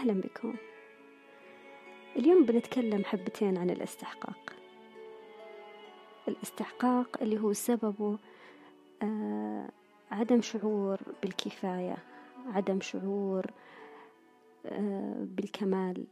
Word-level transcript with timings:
أهلا 0.00 0.20
بكم. 0.20 0.54
اليوم 2.16 2.44
بنتكلم 2.44 3.04
حبتين 3.04 3.58
عن 3.58 3.70
الاستحقاق. 3.70 4.52
الاستحقاق 6.28 7.22
اللي 7.22 7.40
هو 7.40 7.52
سببه 7.52 8.18
آه 9.02 9.70
عدم 10.10 10.40
شعور 10.40 10.98
بالكفاية 11.22 11.96
عدم 12.46 12.80
شعور 12.80 13.46
آه 14.66 15.26
بالكمال. 15.28 16.06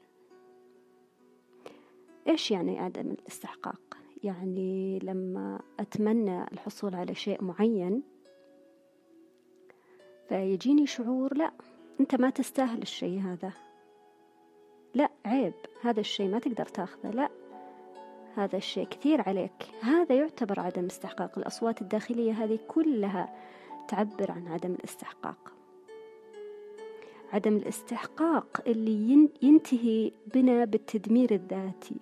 إيش 2.28 2.50
يعني 2.50 2.78
عدم 2.78 3.10
الاستحقاق؟ 3.10 3.96
يعني 4.24 4.98
لما 4.98 5.60
أتمنى 5.80 6.42
الحصول 6.42 6.94
على 6.94 7.14
شيء 7.14 7.44
معين 7.44 8.02
فيجيني 10.28 10.86
شعور 10.86 11.36
لا 11.36 11.52
أنت 12.00 12.14
ما 12.14 12.30
تستاهل 12.30 12.82
الشيء 12.82 13.20
هذا. 13.20 13.67
لا 14.98 15.10
عيب 15.24 15.52
هذا 15.82 16.00
الشيء 16.00 16.28
ما 16.28 16.38
تقدر 16.38 16.64
تاخذه 16.64 17.10
لا. 17.10 17.28
هذا 18.36 18.56
الشيء 18.56 18.86
كثير 18.86 19.28
عليك. 19.28 19.68
هذا 19.82 20.14
يعتبر 20.14 20.60
عدم 20.60 20.86
استحقاق. 20.86 21.38
الأصوات 21.38 21.82
الداخلية 21.82 22.32
هذه 22.32 22.58
كلها 22.68 23.34
تعبر 23.88 24.30
عن 24.30 24.48
عدم 24.48 24.72
الاستحقاق. 24.72 25.52
عدم 27.32 27.56
الاستحقاق 27.56 28.62
اللي 28.66 29.28
ينتهي 29.42 30.12
بنا 30.34 30.64
بالتدمير 30.64 31.30
الذاتي. 31.30 31.96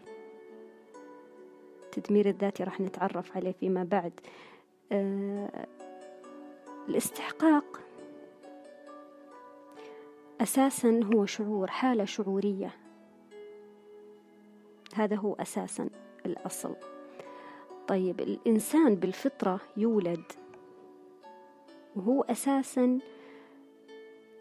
التدمير 1.84 2.28
الذاتي 2.28 2.64
راح 2.64 2.80
نتعرف 2.80 3.36
عليه 3.36 3.52
فيما 3.52 3.84
بعد. 3.84 4.12
أه 4.92 5.66
الاستحقاق 6.88 7.80
أساسا 10.40 11.00
هو 11.14 11.26
شعور 11.26 11.70
حالة 11.70 12.04
شعورية. 12.04 12.85
هذا 14.96 15.16
هو 15.16 15.34
أساسا 15.34 15.90
الأصل. 16.26 16.76
طيب 17.88 18.20
الإنسان 18.20 18.94
بالفطرة 18.94 19.60
يولد 19.76 20.24
وهو 21.96 22.22
أساسا 22.22 22.98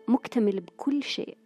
مكتمل 0.08 0.60
بكل 0.60 1.04
شيء. 1.04 1.38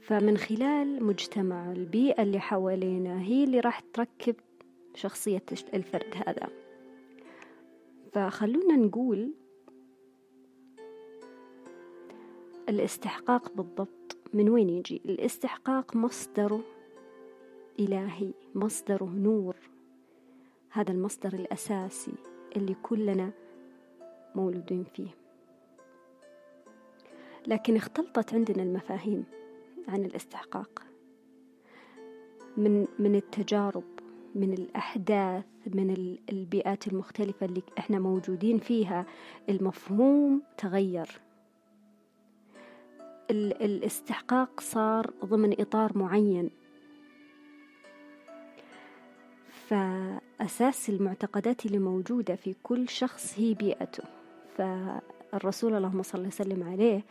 فمن 0.00 0.36
خلال 0.36 1.04
مجتمع 1.04 1.72
البيئة 1.72 2.22
اللي 2.22 2.40
حوالينا 2.40 3.20
هي 3.22 3.44
اللي 3.44 3.60
راح 3.60 3.80
تركب 3.80 4.36
شخصية 4.94 5.42
الفرد 5.74 6.14
هذا. 6.26 6.48
فخلونا 8.12 8.76
نقول 8.76 9.34
الاستحقاق 12.68 13.52
بالضبط. 13.52 13.97
من 14.34 14.48
وين 14.48 14.68
يجي؟ 14.70 15.00
الاستحقاق 15.04 15.96
مصدره 15.96 16.60
إلهي 17.80 18.30
مصدره 18.54 19.04
نور. 19.04 19.56
هذا 20.70 20.92
المصدر 20.92 21.32
الأساسي 21.34 22.14
اللي 22.56 22.74
كلنا 22.82 23.30
مولودين 24.34 24.84
فيه. 24.84 25.08
لكن 27.46 27.76
اختلطت 27.76 28.34
عندنا 28.34 28.62
المفاهيم 28.62 29.24
عن 29.88 30.04
الاستحقاق. 30.04 30.82
من 32.56 32.86
من 32.98 33.14
التجارب 33.14 33.84
من 34.34 34.52
الأحداث 34.52 35.44
من 35.66 36.16
البيئات 36.32 36.86
المختلفة 36.88 37.46
اللي 37.46 37.62
إحنا 37.78 37.98
موجودين 37.98 38.58
فيها 38.58 39.06
المفهوم 39.48 40.42
تغير. 40.58 41.20
الاستحقاق 43.30 44.60
صار 44.60 45.10
ضمن 45.24 45.60
إطار 45.60 45.98
معين. 45.98 46.50
فأساس 49.48 50.88
المعتقدات 50.88 51.66
اللي 51.66 51.78
موجودة 51.78 52.36
في 52.36 52.54
كل 52.62 52.88
شخص 52.88 53.38
هي 53.38 53.54
بيئته. 53.54 54.04
فالرسول 54.56 55.74
اللهم 55.74 56.02
صل 56.02 56.26
وسلم 56.26 56.62
عليه 56.62 57.04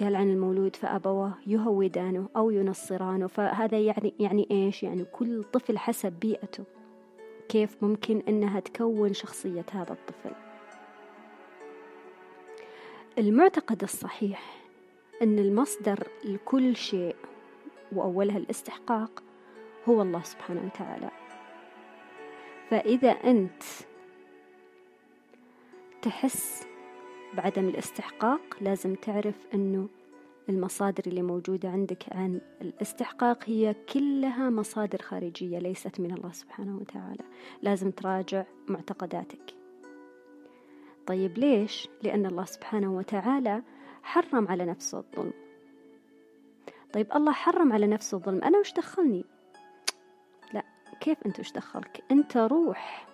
قال 0.00 0.16
عن 0.16 0.30
المولود 0.30 0.76
فأبواه 0.76 1.34
يهودانه 1.46 2.28
أو 2.36 2.50
ينصرانه. 2.50 3.26
فهذا 3.26 3.78
يعني 3.78 4.14
يعني 4.20 4.48
إيش؟ 4.50 4.82
يعني 4.82 5.04
كل 5.04 5.44
طفل 5.44 5.78
حسب 5.78 6.12
بيئته. 6.12 6.64
كيف 7.48 7.82
ممكن 7.82 8.22
إنها 8.28 8.60
تكون 8.60 9.12
شخصية 9.12 9.64
هذا 9.72 9.92
الطفل؟ 9.92 10.30
المعتقد 13.18 13.82
الصحيح 13.82 14.67
أن 15.22 15.38
المصدر 15.38 16.08
لكل 16.24 16.76
شيء 16.76 17.16
وأولها 17.92 18.36
الاستحقاق 18.36 19.22
هو 19.88 20.02
الله 20.02 20.22
سبحانه 20.22 20.62
وتعالى. 20.64 21.10
فإذا 22.70 23.10
أنت 23.10 23.62
تحس 26.02 26.66
بعدم 27.34 27.68
الاستحقاق 27.68 28.40
لازم 28.60 28.94
تعرف 28.94 29.46
أنه 29.54 29.88
المصادر 30.48 31.02
اللي 31.06 31.22
موجودة 31.22 31.68
عندك 31.68 32.04
عن 32.12 32.40
الاستحقاق 32.60 33.44
هي 33.46 33.74
كلها 33.92 34.50
مصادر 34.50 35.02
خارجية 35.02 35.58
ليست 35.58 36.00
من 36.00 36.12
الله 36.12 36.32
سبحانه 36.32 36.76
وتعالى. 36.76 37.24
لازم 37.62 37.90
تراجع 37.90 38.44
معتقداتك. 38.68 39.54
طيب 41.06 41.38
ليش؟ 41.38 41.88
لأن 42.02 42.26
الله 42.26 42.44
سبحانه 42.44 42.96
وتعالى 42.96 43.62
حرم 44.02 44.48
على 44.48 44.64
نفسه 44.64 44.98
الظلم. 44.98 45.32
طيب 46.92 47.06
الله 47.16 47.32
حرم 47.32 47.72
على 47.72 47.86
نفسه 47.86 48.16
الظلم. 48.16 48.44
أنا 48.44 48.58
وش 48.58 48.72
دخلني؟ 48.72 49.24
لا 50.52 50.62
كيف 51.00 51.18
أنت 51.26 51.40
وش 51.40 51.52
دخلك؟ 51.52 52.04
أنت 52.10 52.36
روح 52.36 53.06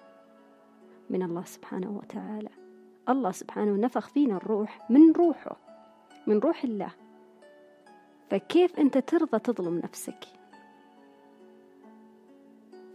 من 1.10 1.22
الله 1.22 1.44
سبحانه 1.44 1.90
وتعالى. 1.90 2.50
الله 3.08 3.30
سبحانه 3.30 3.76
نفخ 3.86 4.08
فينا 4.08 4.36
الروح 4.36 4.90
من 4.90 5.12
روحه 5.12 5.56
من 6.26 6.38
روح 6.38 6.64
الله. 6.64 6.90
فكيف 8.30 8.78
أنت 8.78 8.98
ترضى 8.98 9.38
تظلم 9.38 9.78
نفسك؟ 9.78 10.24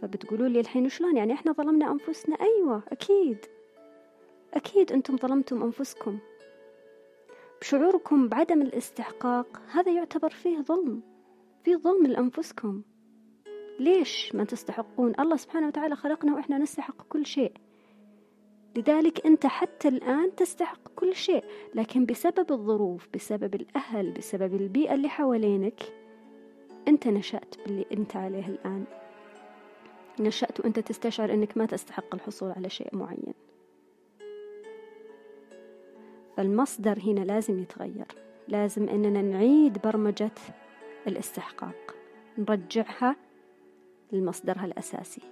فبتقولوا 0.02 0.48
لي 0.48 0.60
الحين 0.60 0.88
شلون؟ 0.88 1.16
يعني 1.16 1.32
إحنا 1.32 1.52
ظلمنا 1.52 1.92
أنفسنا؟ 1.92 2.36
أيوة 2.40 2.82
أكيد. 2.88 3.46
أكيد 4.54 4.92
أنتم 4.92 5.16
ظلمتم 5.16 5.62
أنفسكم. 5.62 6.18
بشعوركم 7.70 8.28
بعدم 8.28 8.62
الاستحقاق 8.62 9.62
هذا 9.72 9.92
يعتبر 9.92 10.30
فيه 10.30 10.60
ظلم 10.60 11.02
في 11.64 11.76
ظلم 11.76 12.06
لأنفسكم. 12.06 12.82
ليش 13.80 14.34
ما 14.34 14.44
تستحقون؟ 14.44 15.12
الله 15.20 15.36
سبحانه 15.36 15.66
وتعالى 15.66 15.96
خلقنا 15.96 16.34
وإحنا 16.34 16.58
نستحق 16.58 17.02
كل 17.08 17.26
شيء. 17.26 17.52
لذلك 18.76 19.26
أنت 19.26 19.46
حتى 19.46 19.88
الآن 19.88 20.34
تستحق 20.34 20.88
كل 20.96 21.14
شيء 21.14 21.44
لكن 21.74 22.06
بسبب 22.06 22.52
الظروف 22.52 23.08
بسبب 23.14 23.54
الأهل 23.54 24.12
بسبب 24.12 24.54
البيئة 24.54 24.94
اللي 24.94 25.08
حوالينك 25.08 25.92
أنت 26.88 27.08
نشأت 27.08 27.54
باللي 27.66 27.86
أنت 27.92 28.16
عليه 28.16 28.46
الآن. 28.46 28.84
نشأت 30.20 30.60
وأنت 30.60 30.78
تستشعر 30.78 31.34
أنك 31.34 31.56
ما 31.56 31.66
تستحق 31.66 32.14
الحصول 32.14 32.50
على 32.50 32.70
شيء 32.70 32.96
معين. 32.96 33.34
فالمصدر 36.40 36.98
هنا 36.98 37.20
لازم 37.20 37.58
يتغير. 37.58 38.06
لازم 38.48 38.88
أننا 38.88 39.22
نعيد 39.22 39.78
برمجة 39.84 40.30
الاستحقاق. 41.06 41.94
نرجعها 42.38 43.16
لمصدرها 44.12 44.64
الأساسي. 44.64 45.22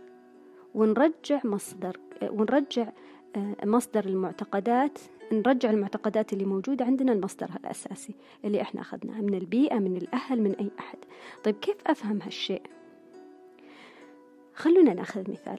ونرجع 0.74 1.40
مصدر 1.44 1.96
ونرجع 2.22 2.88
آه، 3.36 3.56
مصدر 3.64 4.04
المعتقدات 4.04 4.98
نرجع 5.32 5.70
المعتقدات 5.70 6.32
اللي 6.32 6.44
موجودة 6.44 6.84
عندنا 6.84 7.10
لمصدرها 7.10 7.56
الأساسي 7.56 8.14
اللي 8.44 8.62
إحنا 8.62 8.80
أخذناها 8.80 9.20
من 9.20 9.34
البيئة 9.34 9.78
من 9.78 9.96
الأهل 9.96 10.42
من 10.42 10.54
أي 10.54 10.70
أحد. 10.78 10.98
طيب 11.44 11.56
كيف 11.58 11.76
أفهم 11.86 12.22
هالشيء؟ 12.22 12.62
خلونا 14.54 14.94
نأخذ 14.94 15.30
مثال. 15.30 15.58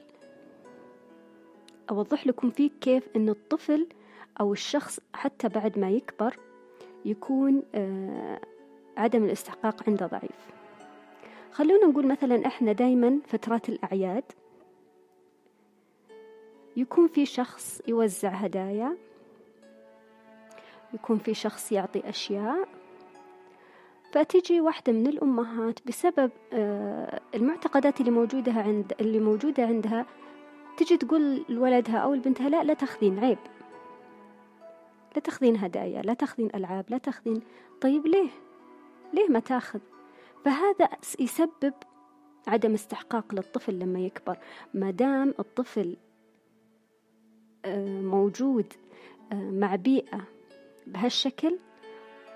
أوضح 1.90 2.26
لكم 2.26 2.50
فيه 2.50 2.70
كيف 2.80 3.08
أن 3.16 3.28
الطفل 3.28 3.86
أو 4.40 4.52
الشخص 4.52 5.00
حتى 5.14 5.48
بعد 5.48 5.78
ما 5.78 5.90
يكبر 5.90 6.36
يكون 7.04 7.62
آه، 7.74 8.40
عدم 8.96 9.24
الاستحقاق 9.24 9.88
عنده 9.88 10.06
ضعيف. 10.06 10.50
خلونا 11.52 11.86
نقول 11.86 12.06
مثلا 12.06 12.46
إحنا 12.46 12.72
دايما 12.72 13.18
فترات 13.26 13.68
الأعياد 13.68 14.24
يكون 16.76 17.08
في 17.08 17.26
شخص 17.26 17.82
يوزع 17.88 18.28
هدايا 18.28 18.96
يكون 20.94 21.18
في 21.18 21.34
شخص 21.34 21.72
يعطي 21.72 22.08
أشياء. 22.08 22.68
فتجي 24.12 24.60
واحدة 24.60 24.92
من 24.92 25.06
الأمهات 25.06 25.78
بسبب 25.86 26.30
آه، 26.52 27.20
المعتقدات 27.34 28.00
اللي 28.00 28.10
موجودة 28.10 28.52
عند 28.52 28.92
اللي 29.00 29.18
موجودة 29.18 29.66
عندها 29.66 30.06
تجي 30.76 30.96
تقول 30.96 31.44
لولدها 31.48 31.98
أو 31.98 32.14
لبنتها 32.14 32.48
لا 32.48 32.62
لا 32.62 32.74
تاخذين 32.74 33.18
عيب. 33.18 33.38
لا 35.14 35.20
تاخذين 35.20 35.56
هدايا 35.56 36.02
لا 36.02 36.14
تاخذين 36.14 36.48
ألعاب 36.54 36.84
لا 36.88 36.98
تاخذين 36.98 37.42
طيب 37.80 38.06
ليه؟ 38.06 38.28
ليه 39.12 39.28
ما 39.28 39.40
تاخذ؟ 39.40 39.80
فهذا 40.44 40.88
يسبب 41.20 41.74
عدم 42.46 42.74
استحقاق 42.74 43.34
للطفل 43.34 43.78
لما 43.78 44.00
يكبر. 44.00 44.38
ما 44.74 44.90
دام 44.90 45.34
الطفل 45.38 45.96
آه، 47.64 48.00
موجود 48.00 48.72
آه، 49.32 49.50
مع 49.50 49.76
بيئة 49.76 50.20
بهالشكل 50.86 51.58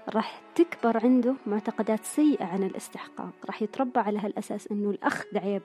راح 0.08 0.42
تكبر 0.54 1.04
عنده 1.04 1.34
معتقدات 1.46 2.04
سيئة 2.04 2.44
عن 2.44 2.62
الاستحقاق 2.62 3.32
راح 3.46 3.62
يتربى 3.62 4.00
على 4.00 4.18
هالأساس 4.18 4.68
أنه 4.70 4.90
الأخذ 4.90 5.38
عيب 5.38 5.62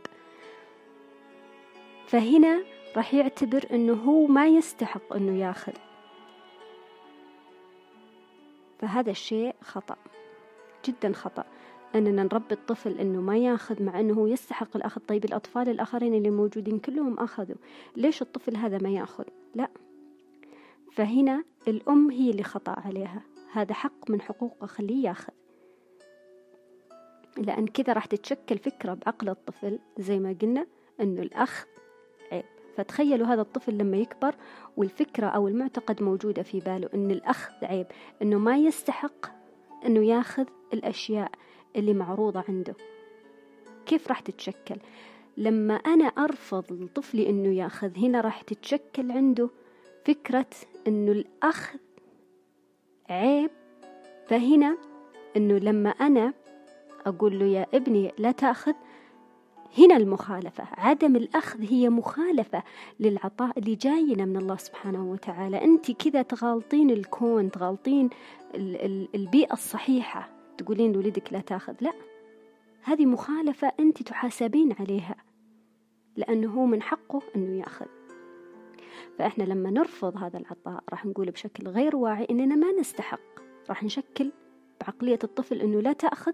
فهنا 2.08 2.64
راح 2.98 3.14
يعتبر 3.14 3.66
أنه 3.72 3.94
هو 3.94 4.28
ما 4.28 4.48
يستحق 4.48 5.14
أنه 5.16 5.40
ياخذ. 5.40 5.74
فهذا 8.80 9.12
الشيء 9.12 9.56
خطأ 9.62 9.96
جدا 10.86 11.14
خطأ. 11.14 11.46
أننا 11.96 12.24
نربي 12.24 12.54
الطفل 12.54 13.00
أنه 13.00 13.22
ما 13.22 13.38
ياخذ 13.38 13.84
مع 13.84 14.00
أنه 14.00 14.14
هو 14.14 14.28
يستحق 14.28 14.76
الأخذ. 14.76 15.02
طيب 15.02 15.26
الأطفال 15.26 15.70
الآخرين 15.70 16.14
اللي 16.14 16.30
موجودين 16.30 16.80
كلهم 16.80 17.20
أخذوا. 17.20 17.56
ليش 17.96 18.22
الطفل 18.22 18.58
هذا 18.58 18.78
ما 18.78 18.90
ياخذ؟ 18.90 19.24
لا. 19.56 19.70
فهنا 20.92 21.44
الأم 21.68 22.12
هي 22.12 22.30
اللي 22.30 22.44
خطأ 22.44 22.72
عليها. 22.80 23.22
هذا 23.52 23.74
حق 23.74 24.10
من 24.10 24.22
حقوقه 24.22 24.68
خليه 24.68 25.08
ياخذ. 25.08 25.34
لأن 27.38 27.68
كذا 27.68 27.94
راح 27.94 28.06
تتشكل 28.06 28.58
فكرة 28.58 28.94
بعقل 28.94 29.30
الطفل 29.30 29.80
زي 29.98 30.20
ما 30.20 30.36
قلنا 30.42 30.68
أنه 31.02 31.22
الأخذ 31.22 31.66
فتخيلوا 32.80 33.28
هذا 33.28 33.42
الطفل 33.42 33.78
لما 33.78 33.98
يكبر 33.98 34.36
والفكرة 34.78 35.28
أو 35.28 35.48
المعتقد 35.48 36.04
موجودة 36.04 36.44
في 36.44 36.60
باله 36.60 36.90
أن 36.94 37.12
الأخذ 37.12 37.66
عيب 37.66 37.88
أنه 38.22 38.40
ما 38.40 38.58
يستحق 38.58 39.26
أنه 39.86 40.06
ياخذ 40.06 40.46
الأشياء 40.74 41.32
اللي 41.76 41.94
معروضة 41.94 42.44
عنده. 42.48 42.76
كيف 43.86 44.08
راح 44.08 44.20
تتشكل؟ 44.20 44.76
لما 45.38 45.74
أنا 45.74 46.06
أرفض 46.06 46.74
لطفلي 46.74 47.30
أنه 47.30 47.56
ياخذ 47.56 47.98
هنا 47.98 48.22
راح 48.22 48.42
تتشكل 48.42 49.12
عنده 49.12 49.50
فكرة 50.06 50.50
أنه 50.88 51.12
الأخذ 51.12 51.80
عيب. 53.10 53.52
فهنا 54.28 54.78
أنه 55.38 55.58
لما 55.58 55.90
أنا 55.90 56.34
أقول 57.06 57.40
له 57.40 57.46
يا 57.46 57.66
ابني 57.74 58.12
لا 58.18 58.32
تأخذ 58.32 58.74
هنا 59.78 59.98
المخالفة. 59.98 60.64
عدم 60.78 61.16
الأخذ 61.16 61.62
هي 61.62 61.90
مخالفة 61.90 62.64
للعطاء 63.00 63.60
اللي 63.60 63.76
جاينا 63.76 64.26
من 64.26 64.38
الله 64.38 64.56
سبحانه 64.56 65.12
وتعالى. 65.12 65.64
أنت 65.64 65.92
كذا 65.92 66.22
تغالطين 66.22 66.90
الكون 66.90 67.52
تغالطين 67.52 68.10
البيئة 69.16 69.54
الصحيحة. 69.54 70.30
تقولين 70.58 70.92
لولدك 70.92 71.34
لا 71.34 71.40
تأخذ. 71.40 71.74
لا. 71.82 71.94
هذه 72.84 73.06
مخالفة 73.06 73.72
أنت 73.80 74.04
تحاسبين 74.04 74.76
عليها. 74.80 75.16
لأنه 76.16 76.52
هو 76.54 76.66
من 76.66 76.82
حقه 76.82 77.22
أنه 77.36 77.60
يأخذ. 77.60 77.86
فإحنا 79.18 79.44
لما 79.44 79.70
نرفض 79.70 80.18
هذا 80.18 80.38
العطاء 80.38 80.84
راح 80.90 81.06
نقول 81.06 81.32
بشكل 81.32 81.68
غير 81.68 81.96
واعي 81.96 82.28
إننا 82.30 82.56
ما 82.56 82.72
نستحق. 82.80 83.20
راح 83.70 83.84
نشكل 83.84 84.32
بعقلية 84.82 85.20
الطفل 85.24 85.62
إنه 85.62 85.82
لا 85.82 85.94
تأخذ. 85.94 86.34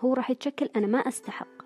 هو 0.00 0.14
راح 0.14 0.30
يتشكل 0.30 0.68
أنا 0.76 0.86
ما 0.86 0.98
أستحق. 0.98 1.59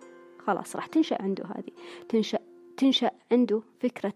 خلاص 0.46 0.76
راح 0.76 0.86
تنشأ 0.86 1.22
عنده 1.22 1.44
هذه. 1.44 1.72
تنشأ 2.08 2.38
تنشأ 2.76 3.10
عنده 3.32 3.62
فكرة 3.80 4.14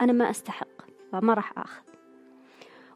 أنا 0.00 0.12
ما 0.12 0.30
أستحق 0.30 0.82
فما 1.12 1.34
راح 1.34 1.58
آخذ. 1.58 1.82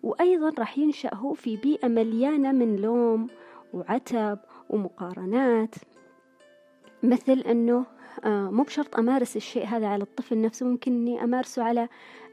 وأيضا 0.02 0.52
راح 0.58 0.78
ينشأ 0.78 1.14
هو 1.14 1.34
في 1.34 1.56
بيئة 1.56 1.88
مليانة 1.88 2.52
من 2.52 2.76
لوم 2.76 3.26
وعتب 3.74 4.38
ومقارنات. 4.70 5.74
مثل 7.02 7.32
أنه 7.32 7.84
آه، 8.24 8.50
مو 8.50 8.62
بشرط 8.62 8.96
أمارس 8.96 9.36
الشيء 9.36 9.66
هذا 9.66 9.86
على 9.86 10.02
الطفل 10.02 10.40
نفسه 10.40 10.66
ممكن 10.66 10.92
أني 10.92 11.24
أمارسه 11.24 11.62
على 11.62 11.88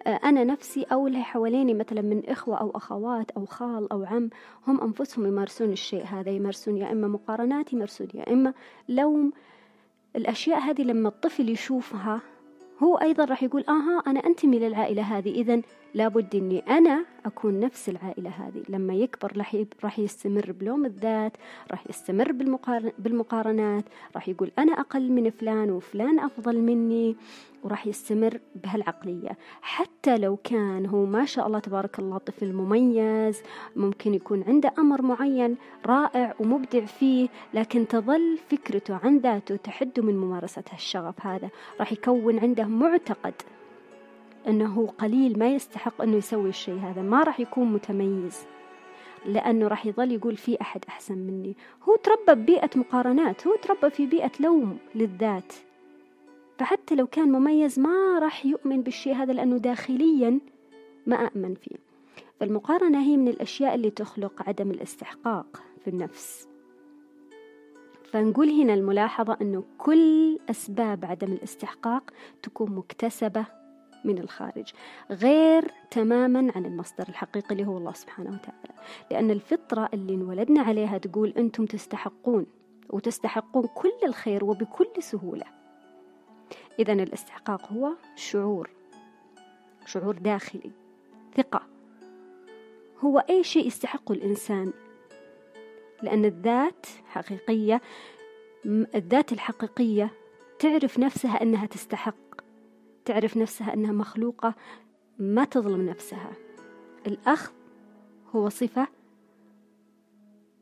آه، 0.08 0.20
أنا 0.24 0.44
نفسي 0.44 0.84
أو 0.84 1.08
اللي 1.08 1.24
حواليني 1.24 1.74
مثلا 1.74 2.02
من 2.02 2.30
إخوة 2.30 2.58
أو 2.58 2.72
أخوات 2.76 3.32
أو 3.32 3.46
خال 3.46 3.92
أو 3.92 4.04
عم 4.04 4.30
هم 4.68 4.82
أنفسهم 4.82 5.26
يمارسون 5.26 5.72
الشيء 5.72 6.06
هذا. 6.06 6.32
يمارسون 6.32 6.78
يا 6.78 6.92
إما 6.92 7.08
مقارنات 7.08 7.74
يمارسون 7.74 8.08
يا 8.14 8.34
إما 8.34 8.54
لوم 8.90 9.32
الأشياء 10.16 10.60
هذه 10.60 10.82
لما 10.82 11.10
الطفل 11.10 11.50
يشوفها 11.50 12.22
هو 12.84 12.96
أيضا 12.96 13.26
راح 13.26 13.44
يقول 13.44 13.64
آها 13.70 14.04
أنا 14.08 14.20
أنتمي 14.20 14.60
للعائلة 14.60 15.02
هذه. 15.02 15.30
إذا 15.30 15.62
لابد 15.94 16.36
أني 16.36 16.60
أنا 16.60 17.06
أكون 17.26 17.60
نفس 17.60 17.90
العائلة 17.90 18.30
هذه. 18.30 18.64
لما 18.70 18.94
يكبر 18.94 19.46
راح 19.84 20.00
يستمر 20.00 20.52
بلوم 20.52 20.86
الذات 20.86 21.32
راح 21.72 21.84
يستمر 21.90 22.32
بالمقارنات 22.98 23.84
راح 24.16 24.30
يقول 24.30 24.52
أنا 24.60 24.74
أقل 24.74 25.12
من 25.12 25.30
فلان 25.30 25.72
وفلان 25.72 26.20
أفضل 26.20 26.60
مني. 26.60 27.16
وراح 27.64 27.88
يستمر 27.88 28.40
بهالعقلية. 28.56 29.38
حتى 29.62 30.18
لو 30.18 30.38
كان 30.44 30.86
هو 30.86 31.06
ما 31.06 31.26
شاء 31.26 31.48
الله 31.48 31.60
تبارك 31.60 32.00
الله 32.00 32.18
طفل 32.18 32.54
مميز 32.54 33.42
ممكن 33.76 34.14
يكون 34.14 34.44
عنده 34.48 34.74
أمر 34.80 35.02
معين 35.02 35.56
رائع 35.86 36.34
ومبدع 36.40 36.86
فيه 36.86 37.30
لكن 37.54 37.88
تظل 37.88 38.38
فكرته 38.52 39.00
عن 39.04 39.18
ذاته 39.18 39.56
تحد 39.56 40.00
من 40.00 40.18
ممارسة 40.18 40.64
هالشغف 40.72 41.26
هذا. 41.26 41.50
راح 41.80 41.92
يكون 41.92 42.40
عنده 42.40 42.64
معتقد 42.66 43.34
أنه 44.48 44.88
قليل 44.98 45.40
ما 45.40 45.50
يستحق 45.50 46.02
أنه 46.02 46.18
يسوي 46.18 46.50
الشيء 46.50 46.80
هذا. 46.80 47.02
ما 47.02 47.24
راح 47.24 47.40
يكون 47.40 47.74
متميز 47.74 48.46
لأنه 49.26 49.68
راح 49.68 49.86
يظل 49.86 50.12
يقول 50.12 50.38
في 50.38 50.62
أحد 50.62 50.86
أحسن 50.90 51.18
مني. 51.18 51.56
هو 51.90 51.96
تربى 51.96 52.42
ببيئة 52.42 52.70
مقارنات 52.76 53.48
هو 53.48 53.56
تربى 53.56 53.90
في 53.90 54.06
بيئة 54.06 54.32
لوم 54.40 54.78
للذات. 54.96 55.54
فحتى 56.64 56.96
لو 56.96 57.08
كان 57.08 57.32
مميز 57.32 57.80
ما 57.80 58.20
راح 58.20 58.46
يؤمن 58.46 58.82
بالشيء 58.82 59.14
هذا 59.14 59.34
لأنه 59.34 59.58
داخليا 59.58 60.40
ما 61.08 61.16
أأمن 61.16 61.56
فيه. 61.56 61.76
فالمقارنة 62.40 63.02
هي 63.02 63.18
من 63.18 63.28
الأشياء 63.28 63.76
اللي 63.76 63.90
تخلق 63.90 64.50
عدم 64.50 64.72
الاستحقاق 64.72 65.64
في 65.84 65.90
النفس. 65.90 66.48
فنقول 68.04 68.50
هنا 68.50 68.74
الملاحظة 68.74 69.38
أنه 69.42 69.64
كل 69.78 70.40
أسباب 70.50 71.06
عدم 71.06 71.32
الاستحقاق 71.32 72.12
تكون 72.44 72.72
مكتسبة 72.72 73.46
من 74.06 74.18
الخارج 74.18 74.74
غير 75.12 75.72
تماما 75.92 76.52
عن 76.56 76.66
المصدر 76.66 77.06
الحقيقي 77.10 77.52
اللي 77.52 77.66
هو 77.66 77.78
الله 77.78 77.94
سبحانه 77.94 78.30
وتعالى. 78.30 78.82
لأن 79.12 79.32
الفطرة 79.32 79.90
اللي 79.94 80.14
انولدنا 80.14 80.62
عليها 80.62 80.98
تقول 80.98 81.34
أنتم 81.38 81.66
تستحقون 81.66 82.46
وتستحقون 82.90 83.68
كل 83.76 83.94
الخير 84.04 84.46
وبكل 84.46 84.90
سهولة. 85.00 85.63
إذا 86.80 86.94
الاستحقاق 86.94 87.72
هو 87.72 87.90
شعور 88.16 88.70
شعور 89.86 90.18
داخلي 90.18 90.72
ثقة. 91.38 91.68
هو 93.00 93.20
أي 93.20 93.44
شيء 93.44 93.68
يستحقه 93.68 94.14
الإنسان 94.14 94.74
لأن 96.04 96.26
الذات 96.26 96.86
حقيقية 97.06 97.82
الذات 98.66 99.32
الحقيقية 99.32 100.10
تعرف 100.60 101.00
نفسها 101.00 101.42
أنها 101.42 101.66
تستحق 101.66 102.16
تعرف 103.06 103.38
نفسها 103.38 103.74
أنها 103.74 103.92
مخلوقة 103.92 104.56
ما 105.20 105.46
تظلم 105.46 105.82
نفسها. 105.90 106.32
الأخذ 107.08 107.52
هو 108.36 108.50
صفة 108.50 108.88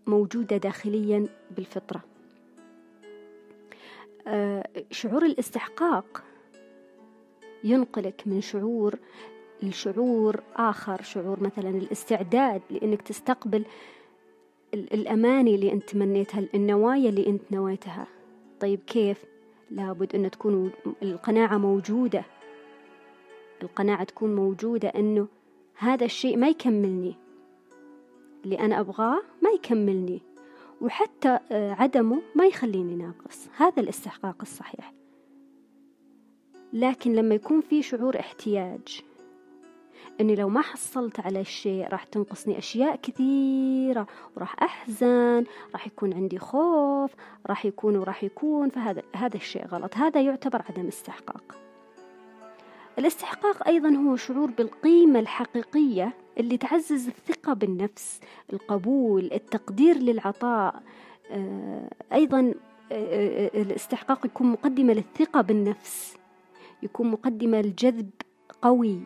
موجودة 0.07 0.57
داخليا 0.57 1.27
بالفطرة. 1.51 2.10
شعور 4.91 5.25
الاستحقاق 5.25 6.23
ينقلك 7.63 8.23
من 8.25 8.41
شعور 8.41 8.99
لشعور 9.63 10.43
آخر 10.55 11.01
شعور 11.01 11.43
مثلا 11.43 11.69
الاستعداد 11.69 12.61
لأنك 12.69 13.01
تستقبل 13.01 13.65
الأماني 14.73 15.55
اللي 15.55 15.71
أنت 15.71 15.89
تمنيتها 15.89 16.43
النوايا 16.55 17.09
اللي 17.09 17.27
أنت 17.27 17.41
نويتها. 17.51 18.07
طيب 18.59 18.79
كيف؟ 18.79 19.25
لابد 19.71 20.15
أن 20.15 20.31
تكون 20.31 20.71
القناعة 21.03 21.57
موجودة. 21.57 22.23
القناعة 23.63 24.03
تكون 24.03 24.35
موجودة 24.35 24.89
أنه 24.89 25.27
هذا 25.75 26.05
الشيء 26.05 26.37
ما 26.37 26.47
يكملني. 26.47 27.15
اللي 28.45 28.59
أنا 28.59 28.79
أبغاه 28.79 29.21
ما 29.41 29.49
يكملني. 29.49 30.21
وحتى 30.81 31.39
آه، 31.51 31.73
عدمه 31.73 32.21
ما 32.35 32.45
يخليني 32.45 32.95
ناقص. 32.95 33.47
هذا 33.57 33.83
الاستحقاق 33.83 34.35
الصحيح. 34.41 34.93
لكن 36.73 37.13
لما 37.13 37.35
يكون 37.35 37.61
في 37.61 37.81
شعور 37.81 38.19
احتياج 38.19 39.01
إني 40.21 40.35
لو 40.35 40.49
ما 40.49 40.61
حصلت 40.61 41.19
على 41.19 41.41
الشيء 41.41 41.87
راح 41.87 42.03
تنقصني 42.03 42.57
أشياء 42.57 42.95
كثيرة 42.95 44.07
وراح 44.35 44.63
أحزن 44.63 45.43
راح 45.73 45.87
يكون 45.87 46.13
عندي 46.13 46.39
خوف 46.39 47.15
راح 47.47 47.65
يكون 47.65 47.97
وراح 47.97 48.23
يكون 48.23 48.69
فهذا 48.69 49.01
هذا 49.15 49.35
الشيء 49.37 49.67
غلط. 49.67 49.97
هذا 49.97 50.21
يعتبر 50.21 50.61
عدم 50.69 50.87
استحقاق. 50.87 51.70
الاستحقاق 52.99 53.67
أيضا 53.67 53.89
هو 53.89 54.15
شعور 54.15 54.51
بالقيمة 54.51 55.19
الحقيقية 55.19 56.13
اللي 56.37 56.57
تعزز 56.57 57.07
الثقة 57.07 57.53
بالنفس 57.53 58.19
القبول 58.53 59.29
التقدير 59.33 59.97
للعطاء. 59.97 60.83
آه، 61.31 61.89
أيضا 62.13 62.53
آه، 62.91 63.45
آه، 63.55 63.61
الاستحقاق 63.61 64.25
يكون 64.25 64.47
مقدمة 64.47 64.93
للثقة 64.93 65.41
بالنفس 65.41 66.17
يكون 66.83 67.11
مقدمة 67.11 67.61
لجذب 67.61 68.09
قوي 68.61 68.99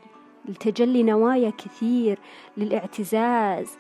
لتجلي 0.45 1.03
نوايا 1.03 1.49
كثير 1.49 2.19
للاعتزاز 2.57 3.77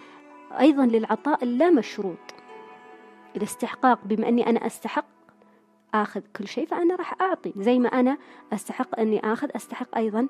أيضا 0.59 0.85
للعطاء 0.85 1.43
اللامشروط. 1.43 2.17
الاستحقاق 3.35 3.99
بما 4.05 4.29
أني 4.29 4.49
أنا 4.49 4.67
أستحق 4.67 5.14
آخذ 6.01 6.21
كل 6.35 6.47
شيء 6.47 6.65
فأنا 6.65 6.95
راح 6.95 7.21
أعطي 7.21 7.53
زي 7.57 7.79
ما 7.79 7.89
أنا 7.89 8.17
أستحق 8.53 8.99
أني 8.99 9.19
آخذ 9.33 9.49
أستحق 9.55 9.97
أيضا 9.97 10.27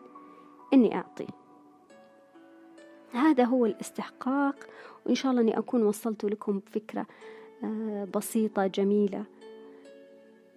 أني 0.73 0.95
أعطي. 0.95 1.27
هذا 3.11 3.43
هو 3.43 3.65
الاستحقاق 3.65 4.55
وإن 5.05 5.15
شاء 5.15 5.31
الله 5.31 5.41
أني 5.41 5.57
أكون 5.57 5.83
وصلت 5.83 6.25
لكم 6.25 6.59
فكرة 6.59 7.05
آه، 7.63 8.07
بسيطة 8.15 8.67
جميلة. 8.67 9.23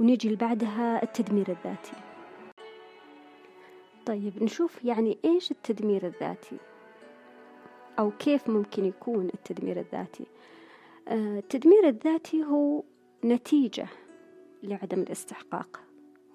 ونيجي 0.00 0.36
بعدها 0.36 1.02
التدمير 1.02 1.48
الذاتي. 1.48 1.92
طيب 4.06 4.42
نشوف 4.42 4.84
يعني 4.84 5.18
إيش 5.24 5.50
التدمير 5.50 6.06
الذاتي؟ 6.06 6.56
أو 7.98 8.10
كيف 8.10 8.48
ممكن 8.48 8.84
يكون 8.84 9.30
التدمير 9.34 9.80
الذاتي؟ 9.80 10.26
آه، 11.08 11.38
التدمير 11.38 11.88
الذاتي 11.88 12.44
هو 12.44 12.82
نتيجة. 13.24 13.86
لعدم 14.62 15.00
الاستحقاق. 15.00 15.80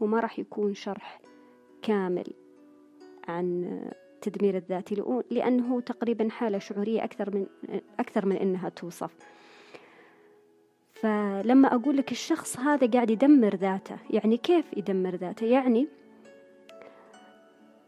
هو 0.01 0.07
ما 0.07 0.19
راح 0.19 0.39
يكون 0.39 0.73
شرح 0.73 1.21
كامل 1.81 2.33
عن 3.27 3.79
التدمير 4.15 4.57
الذاتي 4.57 5.21
لأنه 5.31 5.81
تقريبا 5.81 6.29
حالة 6.29 6.57
شعورية 6.57 7.03
أكثر 7.03 7.35
من 7.35 7.45
أكثر 7.99 8.25
من 8.25 8.35
إنها 8.35 8.69
توصف. 8.69 9.15
فلما 10.93 11.75
أقول 11.75 11.97
لك 11.97 12.11
الشخص 12.11 12.59
هذا 12.59 12.87
قاعد 12.87 13.09
يدمر 13.09 13.55
ذاته 13.55 13.97
يعني 14.09 14.37
كيف 14.37 14.65
يدمر 14.77 15.15
ذاته؟ 15.15 15.45
يعني 15.45 15.87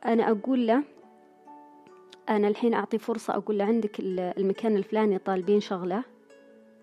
أنا 0.05 0.31
أقول 0.31 0.67
له 0.67 0.83
أنا 2.29 2.47
الحين 2.47 2.73
أعطي 2.73 2.97
فرصة 2.97 3.35
أقول 3.35 3.57
له 3.57 3.65
عندك 3.65 3.99
المكان 3.99 4.75
الفلاني 4.75 5.17
طالبين 5.17 5.59
شغلة 5.59 6.03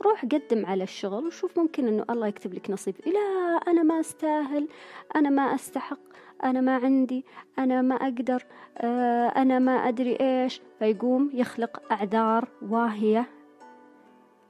روح 0.02 0.24
قدم 0.24 0.66
على 0.66 0.84
الشغل 0.84 1.26
وشوف 1.26 1.58
ممكن 1.58 1.88
إنه 1.88 2.04
الله 2.10 2.26
يكتب 2.26 2.54
لك 2.54 2.70
نصيب. 2.70 2.94
لا 3.06 3.41
أنا 3.68 3.82
ما 3.82 4.00
أستاهل 4.00 4.68
أنا 5.16 5.30
ما 5.30 5.42
أستحق 5.42 5.98
أنا 6.44 6.60
ما 6.60 6.76
عندي 6.76 7.24
أنا 7.58 7.82
ما 7.82 7.94
أقدر 7.94 8.44
آه، 8.78 9.26
أنا 9.26 9.58
ما 9.58 9.72
أدري 9.72 10.16
إيش. 10.20 10.60
فيقوم 10.78 11.30
يخلق 11.34 11.92
أعذار 11.92 12.48
واهية 12.62 13.28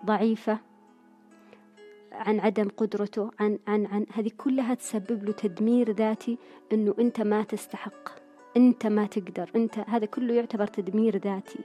ضعيفة 0.04 0.58
عن 2.12 2.40
عدم 2.40 2.68
قدرته 2.76 3.30
عن 3.40 3.58
عن 3.68 3.86
عن 3.86 4.06
هذه 4.14 4.30
كلها 4.38 4.74
تسبب 4.74 5.24
له 5.24 5.32
تدمير 5.32 5.90
ذاتي 5.90 6.38
إنه 6.72 6.94
أنت 6.98 7.20
ما 7.20 7.42
تستحق 7.42 8.08
أنت 8.56 8.86
ما 8.86 9.06
تقدر 9.06 9.50
أنت 9.56 9.78
هذا 9.78 10.06
كله 10.06 10.34
يعتبر 10.34 10.66
تدمير 10.66 11.16
ذاتي. 11.16 11.58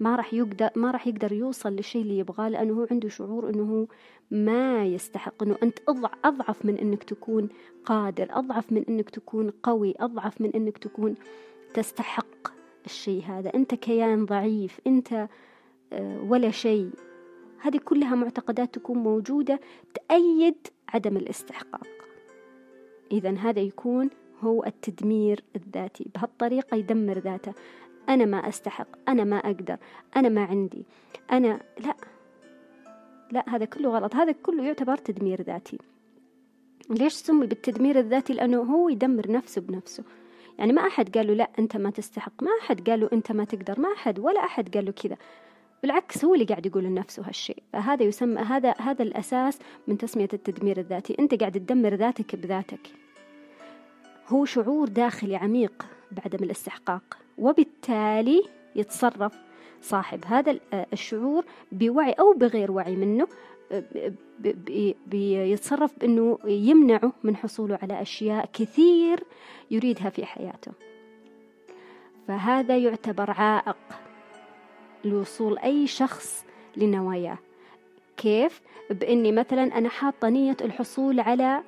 ما 0.00 0.16
راح 0.16 0.34
يقدر 0.34 0.70
ما 0.76 0.90
راح 0.90 1.06
يقدر 1.06 1.32
يوصل 1.32 1.72
للشيء 1.72 2.02
اللي 2.02 2.18
يبغاه 2.18 2.48
لأنه 2.48 2.74
هو 2.74 2.86
عنده 2.90 3.08
شعور 3.08 3.50
إنه 3.50 3.62
هو 3.62 3.86
ما 4.30 4.86
يستحق. 4.86 5.42
إنه 5.42 5.56
أنت 5.62 5.78
أضعف 6.24 6.64
من 6.64 6.78
إنك 6.78 7.04
تكون 7.04 7.48
قادر 7.84 8.26
أضعف 8.30 8.72
من 8.72 8.84
إنك 8.88 9.10
تكون 9.10 9.50
قوي 9.62 9.94
أضعف 9.98 10.40
من 10.40 10.50
إنك 10.50 10.78
تكون 10.78 11.14
تستحق 11.74 12.52
الشيء 12.86 13.22
هذا. 13.24 13.54
أنت 13.54 13.74
كيان 13.74 14.24
ضعيف 14.24 14.80
أنت 14.86 15.28
آه، 15.92 16.22
ولا 16.28 16.50
شيء. 16.50 16.90
هذه 17.58 17.78
كلها 17.84 18.14
معتقدات 18.14 18.74
تكون 18.74 18.98
موجودة 18.98 19.60
تأيد 19.94 20.56
عدم 20.88 21.16
الاستحقاق. 21.16 21.88
إذا 23.12 23.30
هذا 23.30 23.60
يكون 23.60 24.10
هو 24.40 24.64
التدمير 24.64 25.44
الذاتي. 25.56 26.06
بهالطريقة 26.14 26.76
يدمر 26.76 27.18
ذاته. 27.18 27.52
أنا 28.08 28.24
ما 28.24 28.48
أستحق 28.48 28.86
أنا 29.08 29.24
ما 29.24 29.36
أقدر 29.36 29.76
أنا 30.16 30.28
ما 30.28 30.44
عندي 30.44 30.86
أنا 31.32 31.60
لا. 31.78 31.94
لا 33.32 33.44
هذا 33.48 33.64
كله 33.64 33.90
غلط 33.90 34.14
هذا 34.14 34.32
كله 34.32 34.64
يعتبر 34.64 34.96
تدمير 34.96 35.42
ذاتي. 35.42 35.78
ليش 36.90 37.12
سمي 37.12 37.46
بالتدمير 37.46 37.98
الذاتي؟ 37.98 38.32
لأنه 38.32 38.58
هو 38.58 38.88
يدمر 38.88 39.30
نفسه 39.30 39.60
بنفسه. 39.60 40.04
يعني 40.58 40.72
ما 40.72 40.86
أحد 40.86 41.16
قال 41.16 41.26
له 41.26 41.34
لا 41.34 41.50
أنت 41.58 41.76
ما 41.76 41.90
تستحق 41.90 42.42
ما 42.42 42.50
أحد 42.60 42.90
قال 42.90 43.00
له 43.00 43.08
أنت 43.12 43.32
ما 43.32 43.44
تقدر 43.44 43.80
ما 43.80 43.92
أحد 43.92 44.18
ولا 44.18 44.44
أحد 44.44 44.76
قال 44.76 44.84
له 44.84 44.92
كذا. 44.92 45.16
بالعكس 45.82 46.24
هو 46.24 46.34
اللي 46.34 46.44
قاعد 46.44 46.66
يقول 46.66 46.84
لنفسه 46.84 47.28
هالشيء. 47.28 47.62
فهذا 47.72 48.02
يسمى 48.02 48.40
هذا 48.42 48.74
هذا 48.78 49.02
الأساس 49.02 49.58
من 49.88 49.98
تسمية 49.98 50.28
التدمير 50.32 50.78
الذاتي. 50.78 51.16
أنت 51.18 51.34
قاعد 51.34 51.52
تدمر 51.52 51.94
ذاتك 51.94 52.36
بذاتك. 52.36 52.80
هو 54.28 54.44
شعور 54.44 54.88
داخلي 54.88 55.36
عميق 55.36 55.86
بعدم 56.12 56.44
الاستحقاق. 56.44 57.18
وبالتالي 57.40 58.42
يتصرف 58.76 59.38
صاحب 59.82 60.24
هذا 60.26 60.58
الشعور 60.92 61.44
بوعي 61.72 62.12
أو 62.12 62.32
بغير 62.32 62.72
وعي 62.72 62.96
منه 62.96 63.28
بيتصرف 65.06 65.98
بأنه 65.98 66.38
يمنعه 66.44 67.12
من 67.22 67.36
حصوله 67.36 67.78
على 67.82 68.02
أشياء 68.02 68.48
كثير 68.52 69.24
يريدها 69.70 70.10
في 70.10 70.26
حياته. 70.26 70.72
فهذا 72.28 72.76
يعتبر 72.76 73.30
عائق 73.30 73.76
لوصول 75.04 75.58
أي 75.58 75.86
شخص 75.86 76.44
لنواياه. 76.76 77.38
كيف؟ 78.16 78.60
بإني 78.90 79.32
مثلا 79.32 79.78
أنا 79.78 79.88
حاطة 79.88 80.28
نية 80.28 80.56
الحصول 80.60 81.20
على 81.20 81.62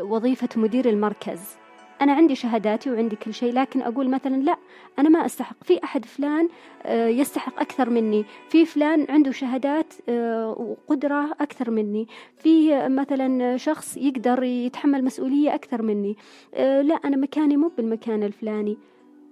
وظيفة 0.00 0.48
مدير 0.56 0.88
المركز. 0.88 1.56
أنا 2.00 2.12
عندي 2.12 2.34
شهاداتي 2.34 2.90
وعندي 2.90 3.16
كل 3.16 3.34
شيء 3.34 3.52
لكن 3.52 3.82
أقول 3.82 4.08
مثلا 4.08 4.36
لا 4.36 4.56
أنا 4.98 5.08
ما 5.08 5.26
أستحق. 5.26 5.64
في 5.64 5.84
أحد 5.84 6.04
فلان 6.04 6.48
آه، 6.82 7.08
يستحق 7.08 7.60
أكثر 7.60 7.90
مني. 7.90 8.24
في 8.48 8.66
فلان 8.66 9.06
عنده 9.08 9.30
شهادات 9.30 9.94
آه، 10.08 10.76
وقدرة 10.88 11.32
أكثر 11.40 11.70
مني. 11.70 12.08
في 12.38 12.88
مثلا 12.88 13.56
شخص 13.56 13.96
يقدر 13.96 14.42
يتحمل 14.42 15.04
مسؤولية 15.04 15.54
أكثر 15.54 15.82
مني. 15.82 16.16
آه، 16.54 16.82
لا 16.82 16.94
أنا 16.94 17.16
مكاني 17.16 17.56
مو 17.56 17.68
بالمكان 17.76 18.22
الفلاني. 18.22 18.78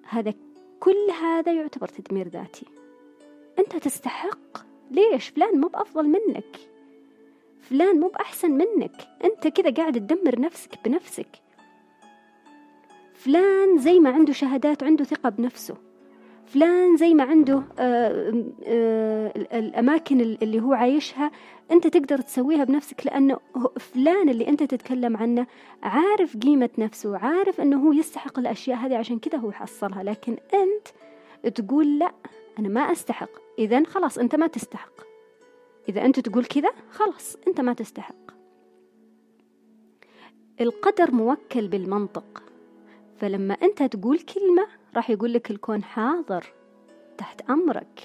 هذا 0.09 0.35
كل 0.81 1.11
هذا 1.23 1.53
يعتبر 1.53 1.89
تدمير 1.89 2.29
ذاتي. 2.29 2.67
أنت 3.59 3.77
تستحق؟ 3.77 4.59
ليش؟ 4.91 5.29
فلان 5.29 5.61
مو 5.61 5.69
بأفضل 5.69 6.05
منك. 6.05 6.57
فلان 7.61 8.01
مو 8.01 8.09
بأحسن 8.09 8.51
منك. 8.51 9.09
أنت 9.25 9.49
كذا 9.49 9.71
قاعد 9.71 9.93
تدمر 9.93 10.41
نفسك 10.41 10.71
بنفسك. 10.85 11.44
فلان 13.25 13.79
زي 13.79 14.01
ما 14.01 14.11
عنده 14.11 14.33
شهادات 14.33 14.83
عنده 14.83 15.05
ثقة 15.05 15.29
بنفسه. 15.29 15.77
فلان 16.47 16.97
زي 16.97 17.15
ما 17.15 17.25
عنده 17.25 17.63
آه، 17.79 18.45
آه، 18.65 19.33
الأماكن 19.59 20.21
اللي 20.21 20.61
هو 20.61 20.73
عايشها 20.73 21.31
أنت 21.71 21.87
تقدر 21.87 22.19
تسويها 22.19 22.65
بنفسك 22.65 23.07
لأنه 23.07 23.39
فلان 23.79 24.29
اللي 24.29 24.49
أنت 24.49 24.63
تتكلم 24.63 25.17
عنه 25.17 25.47
عارف 25.83 26.37
قيمة 26.37 26.71
نفسه 26.79 27.19
عارف 27.19 27.61
أنه 27.61 27.89
هو 27.89 27.93
يستحق 27.93 28.39
الأشياء 28.39 28.79
هذه 28.79 28.97
عشان 28.97 29.19
كذا 29.19 29.39
هو 29.39 29.53
حصلها. 29.53 30.03
لكن 30.03 30.37
أنت 30.55 30.89
تقول 31.57 31.99
لا 31.99 32.13
أنا 32.59 32.69
ما 32.69 32.81
أستحق. 32.81 33.31
إذا 33.59 33.85
خلاص 33.85 34.19
أنت 34.19 34.35
ما 34.35 34.47
تستحق. 34.47 35.01
إذا 35.89 36.05
أنت 36.05 36.21
تقول 36.21 36.45
كذا 36.45 36.71
خلاص 36.91 37.37
أنت 37.49 37.61
ما 37.61 37.73
تستحق. 37.73 38.15
القدر 40.61 41.11
موكل 41.11 41.69
بالمنطق. 41.69 42.54
فلما 43.21 43.55
أنت 43.55 43.83
تقول 43.83 44.19
كلمة 44.19 44.67
راح 44.97 45.11
يقول 45.11 45.33
لك 45.33 45.51
الكون 45.51 45.85
حاضر 45.85 46.45
تحت 47.19 47.51
أمرك. 47.51 48.01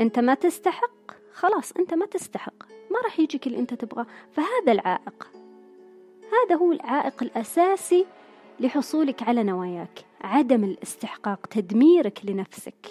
أنت 0.00 0.18
ما 0.18 0.34
تستحق 0.34 1.10
خلاص 1.32 1.72
أنت 1.72 1.94
ما 1.94 2.06
تستحق. 2.06 2.64
ما 2.90 3.00
راح 3.04 3.20
يجيك 3.20 3.46
اللي 3.46 3.58
أنت 3.58 3.74
تبغاه. 3.74 4.06
فهذا 4.32 4.72
العائق. 4.72 5.30
هذا 6.32 6.56
هو 6.56 6.72
العائق 6.72 7.22
الأساسي 7.22 8.06
لحصولك 8.60 9.22
على 9.22 9.42
نواياك. 9.42 10.04
عدم 10.20 10.64
الاستحقاق 10.64 11.46
تدميرك 11.46 12.20
لنفسك. 12.24 12.90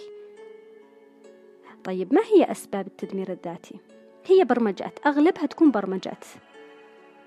طيب 1.84 2.14
ما 2.14 2.22
هي 2.22 2.52
أسباب 2.52 2.88
التدمير 2.88 3.32
الذاتي؟ 3.32 3.76
هي 4.26 4.46
برمجات. 4.46 5.00
أغلبها 5.08 5.46
تكون 5.46 5.72
برمجات. 5.72 6.26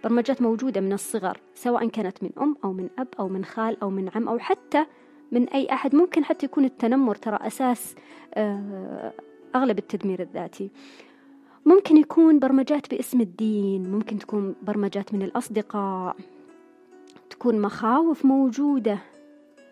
برمجات 0.05 0.43
موجودة 0.43 0.81
من 0.81 0.93
الصغر 0.93 1.41
سواء 1.55 1.89
كانت 1.89 2.23
من 2.23 2.31
أم 2.41 2.57
أو 2.65 2.73
من 2.73 2.89
أب 2.99 3.09
أو 3.19 3.29
من 3.29 3.45
خال 3.45 3.81
أو 3.83 3.91
من 3.91 4.11
عم 4.15 4.29
أو 4.29 4.39
حتى 4.39 4.87
من 5.33 5.49
أي 5.49 5.73
أحد. 5.73 5.95
ممكن 5.95 6.25
حتى 6.25 6.47
يكون 6.47 6.65
التنمر 6.65 7.15
ترى 7.15 7.39
أساس 7.41 7.95
آه، 8.35 9.13
أغلب 9.55 9.79
التدمير 9.79 10.23
الذاتي. 10.23 10.71
ممكن 11.67 11.97
يكون 11.97 12.39
برمجات 12.39 12.91
باسم 12.91 13.21
الدين 13.21 13.91
ممكن 13.91 14.19
تكون 14.19 14.55
برمجات 14.63 15.15
من 15.15 15.23
الأصدقاء 15.23 16.17
تكون 17.31 17.61
مخاوف 17.61 18.25
موجودة. 18.25 18.99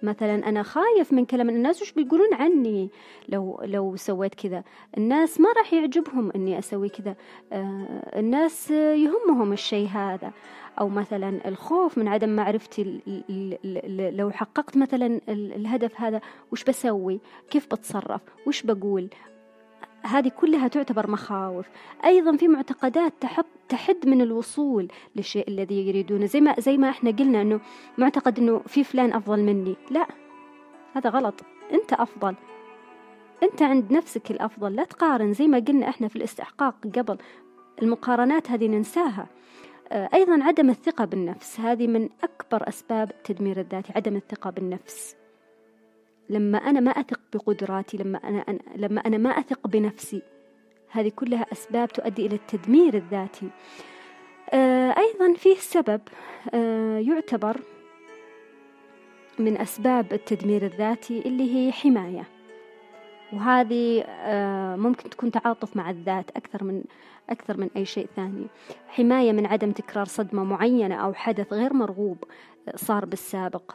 مثلا 0.04 0.48
أنا 0.48 0.62
خايف 0.62 1.12
من 1.12 1.24
كلام 1.24 1.48
الناس 1.48 1.82
وش 1.82 1.92
بيقولون 1.92 2.34
عني 2.34 2.90
لو 3.28 3.60
لو 3.64 3.96
سويت 3.96 4.34
كذا؟ 4.34 4.64
الناس 4.98 5.40
ما 5.40 5.48
راح 5.58 5.72
يعجبهم 5.72 6.32
إني 6.36 6.58
أسوي 6.58 6.88
كذا. 6.88 7.16
آه 7.52 8.18
الناس 8.18 8.70
يهمهم 8.70 9.52
الشيء 9.52 9.88
هذا. 9.88 10.32
أو 10.80 10.88
مثلا 10.88 11.48
الخوف 11.48 11.98
من 11.98 12.08
عدم 12.08 12.28
معرفتي 12.28 13.00
لو 14.12 14.30
حققت 14.30 14.76
مثلا 14.76 15.20
الهدف 15.28 16.00
هذا 16.00 16.20
وش 16.52 16.64
بسوي؟ 16.64 17.20
كيف 17.50 17.66
بتصرف؟ 17.66 18.20
وش 18.46 18.62
بقول؟ 18.62 19.08
هذه 20.02 20.28
كلها 20.28 20.68
تعتبر 20.68 21.10
مخاوف. 21.10 21.66
أيضا 22.04 22.36
في 22.36 22.48
معتقدات 22.48 23.12
تحط 23.20 23.46
تحد 23.68 24.06
من 24.06 24.20
الوصول 24.20 24.88
للشيء 25.16 25.48
الذي 25.48 25.88
يريدونه 25.88 26.26
زي 26.26 26.40
ما 26.40 26.54
زي 26.58 26.76
ما 26.76 26.90
إحنا 26.90 27.10
قلنا 27.10 27.42
إنه 27.42 27.60
معتقد 27.98 28.38
إنه 28.38 28.58
في 28.58 28.84
فلان 28.84 29.12
أفضل 29.12 29.40
مني. 29.40 29.76
لا 29.90 30.06
هذا 30.94 31.10
غلط. 31.10 31.34
أنت 31.72 31.92
أفضل. 31.92 32.34
أنت 33.42 33.62
عند 33.62 33.92
نفسك 33.92 34.30
الأفضل. 34.30 34.74
لا 34.74 34.84
تقارن. 34.84 35.32
زي 35.32 35.48
ما 35.48 35.58
قلنا 35.58 35.88
إحنا 35.88 36.08
في 36.08 36.16
الاستحقاق 36.16 36.74
قبل. 36.98 37.18
المقارنات 37.82 38.50
هذه 38.50 38.68
ننساها. 38.68 39.26
آه، 39.92 40.08
أيضا 40.14 40.44
عدم 40.44 40.70
الثقة 40.70 41.04
بالنفس. 41.04 41.60
هذه 41.60 41.86
من 41.86 42.08
أكبر 42.22 42.68
أسباب 42.68 43.10
التدمير 43.10 43.60
الذاتي 43.60 43.92
عدم 43.96 44.16
الثقة 44.16 44.50
بالنفس. 44.50 45.16
لما 46.30 46.58
أنا 46.58 46.80
ما 46.80 46.90
أثق 46.90 47.20
بقدراتي 47.32 47.96
لما 47.96 48.18
أنا, 48.18 48.38
أنا 48.38 48.58
لما 48.76 49.00
أنا 49.00 49.18
ما 49.18 49.30
أثق 49.30 49.66
بنفسي 49.66 50.22
هذه 50.94 51.12
كلها 51.16 51.46
أسباب 51.52 51.88
تؤدي 51.88 52.26
إلى 52.26 52.34
التدمير 52.34 52.94
الذاتي. 52.94 53.48
آه 54.50 54.94
أيضا 54.98 55.34
فيه 55.34 55.54
سبب 55.54 56.00
آه 56.54 56.98
يعتبر 56.98 57.56
من 59.38 59.56
أسباب 59.60 60.12
التدمير 60.12 60.66
الذاتي 60.66 61.18
اللي 61.18 61.54
هي 61.54 61.72
حماية. 61.72 62.24
وهذه 63.32 64.04
آه 64.06 64.76
ممكن 64.76 65.10
تكون 65.10 65.30
تعاطف 65.30 65.76
مع 65.76 65.90
الذات 65.90 66.30
أكثر 66.30 66.64
من 66.64 66.84
أكثر 67.30 67.56
من 67.56 67.70
أي 67.76 67.84
شيء 67.84 68.08
ثاني. 68.16 68.46
حماية 68.88 69.32
من 69.32 69.46
عدم 69.46 69.72
تكرار 69.72 70.04
صدمة 70.04 70.44
معينة 70.44 70.94
أو 70.94 71.14
حدث 71.14 71.52
غير 71.52 71.72
مرغوب 71.72 72.24
صار 72.76 73.04
بالسابق. 73.04 73.74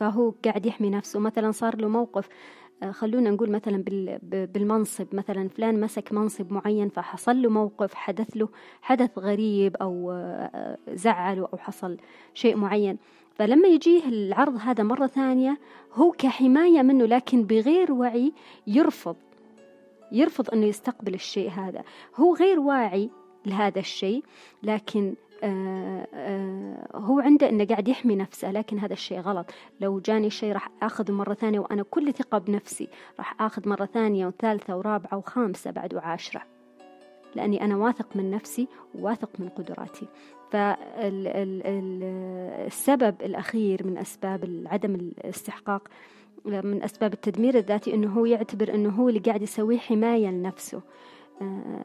فهو 0.00 0.32
قاعد 0.44 0.66
يحمي 0.66 0.90
نفسه. 0.90 1.20
مثلا 1.20 1.50
صار 1.50 1.76
له 1.76 1.88
موقف 1.88 2.28
خلونا 2.90 3.30
نقول 3.30 3.50
مثلا 3.50 3.84
بالمنصب. 4.22 5.06
مثلا 5.12 5.48
فلان 5.48 5.80
مسك 5.80 6.12
منصب 6.12 6.52
معين 6.52 6.88
فحصل 6.88 7.42
له 7.42 7.50
موقف 7.50 7.94
حدث 7.94 8.36
له 8.36 8.48
حدث 8.82 9.18
غريب 9.18 9.76
أو 9.76 10.12
آه، 10.12 10.78
زعله 10.88 11.48
أو 11.52 11.58
حصل 11.58 11.96
شيء 12.34 12.56
معين. 12.56 12.98
فلما 13.34 13.68
يجيه 13.68 14.08
العرض 14.08 14.56
هذا 14.56 14.84
مرة 14.84 15.06
ثانية 15.06 15.58
هو 15.92 16.12
كحماية 16.12 16.82
منه 16.82 17.04
لكن 17.06 17.42
بغير 17.42 17.92
وعي 17.92 18.32
يرفض 18.66 19.16
يرفض 20.12 20.50
أنه 20.50 20.66
يستقبل 20.66 21.14
الشيء 21.14 21.50
هذا. 21.50 21.82
هو 22.16 22.34
غير 22.34 22.60
واعي 22.60 23.10
لهذا 23.46 23.78
الشيء 23.78 24.24
لكن 24.62 25.04
آه 25.06 25.12
آه 25.12 25.25
هو 26.94 27.20
عنده 27.20 27.48
إنه 27.48 27.64
قاعد 27.64 27.88
يحمي 27.88 28.16
نفسه 28.16 28.52
لكن 28.52 28.78
هذا 28.78 28.92
الشيء 28.92 29.20
غلط. 29.20 29.50
لو 29.80 30.00
جاني 30.00 30.30
شيء 30.30 30.52
راح 30.52 30.70
اخذه 30.82 31.12
مرة 31.12 31.34
ثانية 31.34 31.60
وأنا 31.60 31.82
كل 31.82 32.12
ثقة 32.12 32.38
بنفسي 32.38 32.88
راح 33.18 33.42
آخذ 33.42 33.68
مرة 33.68 33.84
ثانية 33.84 34.26
وثالثة 34.26 34.76
ورابعة 34.76 35.16
وخامسة 35.16 35.70
بعد 35.70 35.94
وعاشرة. 35.94 36.42
لأني 37.34 37.64
أنا 37.64 37.76
واثق 37.76 38.16
من 38.16 38.30
نفسي 38.30 38.68
وواثق 38.94 39.30
من 39.38 39.48
قدراتي. 39.48 40.08
فالسبب 40.50 41.94
الأخير 43.22 43.86
من 43.86 43.98
أسباب 43.98 44.64
عدم 44.66 44.94
الاستحقاق 44.94 45.88
من 46.44 46.82
أسباب 46.82 47.12
التدمير 47.12 47.58
الذاتي 47.58 47.94
أنه 47.94 48.12
هو 48.12 48.24
يعتبر 48.24 48.74
أنه 48.74 48.90
هو 48.90 49.08
اللي 49.08 49.20
قاعد 49.20 49.42
يسويه 49.42 49.78
حماية 49.78 50.28
لنفسه. 50.28 50.76
آه، 50.76 50.82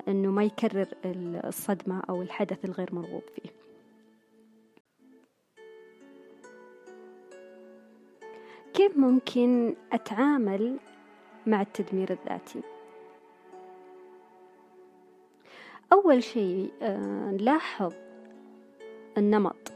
أنه 0.08 0.32
ما 0.32 0.44
يكرر 0.44 0.88
الصدمة 1.46 2.02
أو 2.10 2.22
الحدث 2.22 2.66
الغير 2.66 2.96
مرغوب 2.96 3.24
فيه. 3.36 3.50
كيف 8.74 8.98
ممكن 8.98 9.76
أتعامل 9.94 10.78
مع 11.48 11.62
التدمير 11.62 12.12
الذاتي؟ 12.12 12.62
أول 15.94 16.24
شيء 16.24 16.72
آه، 16.82 17.32
نلاحظ 17.32 17.94
النمط 19.18 19.72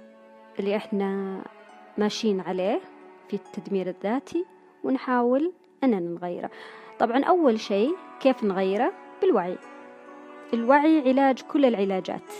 اللي 0.59 0.75
إحنا 0.75 1.41
ماشيين 1.97 2.41
عليه 2.41 2.81
في 3.27 3.33
التدمير 3.33 3.87
الذاتي 3.87 4.45
ونحاول 4.83 5.53
أننا 5.83 5.99
نغيره. 5.99 6.51
طبعا 6.99 7.23
أول 7.23 7.59
شيء 7.59 7.95
كيف 8.19 8.43
نغيره؟ 8.43 9.04
بالوعي. 9.21 9.57
الوعي 10.53 11.09
علاج 11.09 11.41
كل 11.41 11.65
العلاجات. 11.65 12.31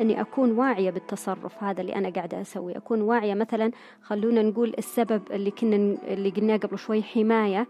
أني 0.00 0.20
أكون 0.20 0.52
واعية 0.52 0.90
بالتصرف 0.90 1.64
هذا 1.64 1.80
اللي 1.80 1.94
أنا 1.94 2.10
قاعدة 2.10 2.40
أسويه. 2.40 2.76
أكون 2.76 3.00
واعية 3.00 3.34
مثلا 3.34 3.70
خلونا 4.02 4.42
نقول 4.42 4.74
السبب 4.78 5.22
اللي 5.30 5.50
كنا 5.50 5.76
اللي 6.08 6.30
قلناه 6.30 6.56
قبل 6.56 6.78
شوي 6.78 7.02
حماية. 7.02 7.66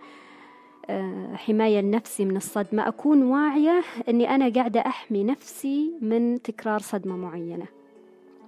آه، 0.91 1.37
حماية 1.37 1.81
النفسي 1.81 2.25
من 2.25 2.37
الصدمة. 2.37 2.89
أكون 2.89 3.23
واعية 3.23 3.83
أني 4.09 4.35
أنا 4.35 4.49
قاعدة 4.49 4.81
أحمي 4.81 5.25
نفسي 5.25 5.93
من 6.01 6.43
تكرار 6.43 6.79
صدمة 6.79 7.17
معينة. 7.17 7.67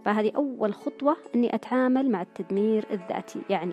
فهذه 0.04 0.32
أول 0.36 0.74
خطوة 0.74 1.16
أني 1.34 1.54
أتعامل 1.54 2.10
مع 2.10 2.22
التدمير 2.22 2.84
الذاتي. 2.90 3.40
يعني 3.50 3.72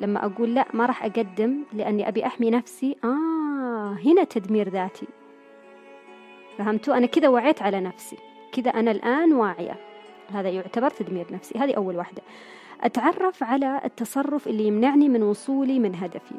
لما 0.00 0.26
أقول 0.26 0.54
لا 0.54 0.66
ما 0.74 0.86
راح 0.86 1.04
أقدم 1.04 1.62
لأني 1.72 2.08
أبي 2.08 2.26
أحمي 2.26 2.50
نفسي. 2.50 2.96
آه 3.04 3.96
هنا 4.04 4.24
تدمير 4.24 4.68
ذاتي. 4.68 5.06
فهمتوا؟ 6.58 6.96
أنا 6.96 7.06
كذا 7.06 7.28
وعيت 7.28 7.62
على 7.62 7.80
نفسي. 7.80 8.16
كذا 8.52 8.70
أنا 8.70 8.90
الآن 8.90 9.32
واعية. 9.32 9.76
هذا 10.32 10.48
يعتبر 10.48 10.90
تدمير 10.90 11.26
نفسي. 11.32 11.58
هذه 11.58 11.74
أول 11.74 11.96
واحدة. 11.96 12.22
أتعرف 12.80 13.42
على 13.42 13.80
التصرف 13.84 14.48
اللي 14.48 14.66
يمنعني 14.66 15.08
من 15.08 15.22
وصولي 15.22 15.78
من 15.78 15.94
هدفي. 15.94 16.34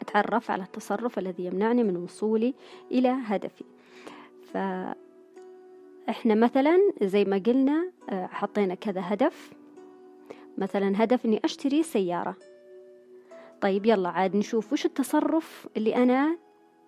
أتعرف 0.00 0.50
على 0.50 0.62
التصرف 0.62 1.18
الذي 1.18 1.44
يمنعني 1.44 1.84
من 1.84 1.96
وصولي 1.96 2.54
إلى 2.90 3.16
هدفي. 3.26 3.64
فإحنا 4.52 4.94
مثلا 6.34 6.78
زي 7.02 7.24
ما 7.24 7.42
قلنا 7.46 7.90
آه، 8.10 8.26
حطينا 8.26 8.74
كذا 8.74 9.02
هدف. 9.04 9.52
مثلا 10.58 11.04
هدف 11.04 11.26
إني 11.26 11.40
أشتري 11.44 11.82
سيارة. 11.82 12.36
طيب 13.60 13.86
يلا 13.86 14.08
عاد 14.08 14.36
نشوف 14.36 14.72
وش 14.72 14.84
التصرف 14.84 15.68
اللي 15.76 15.96
أنا 15.96 16.36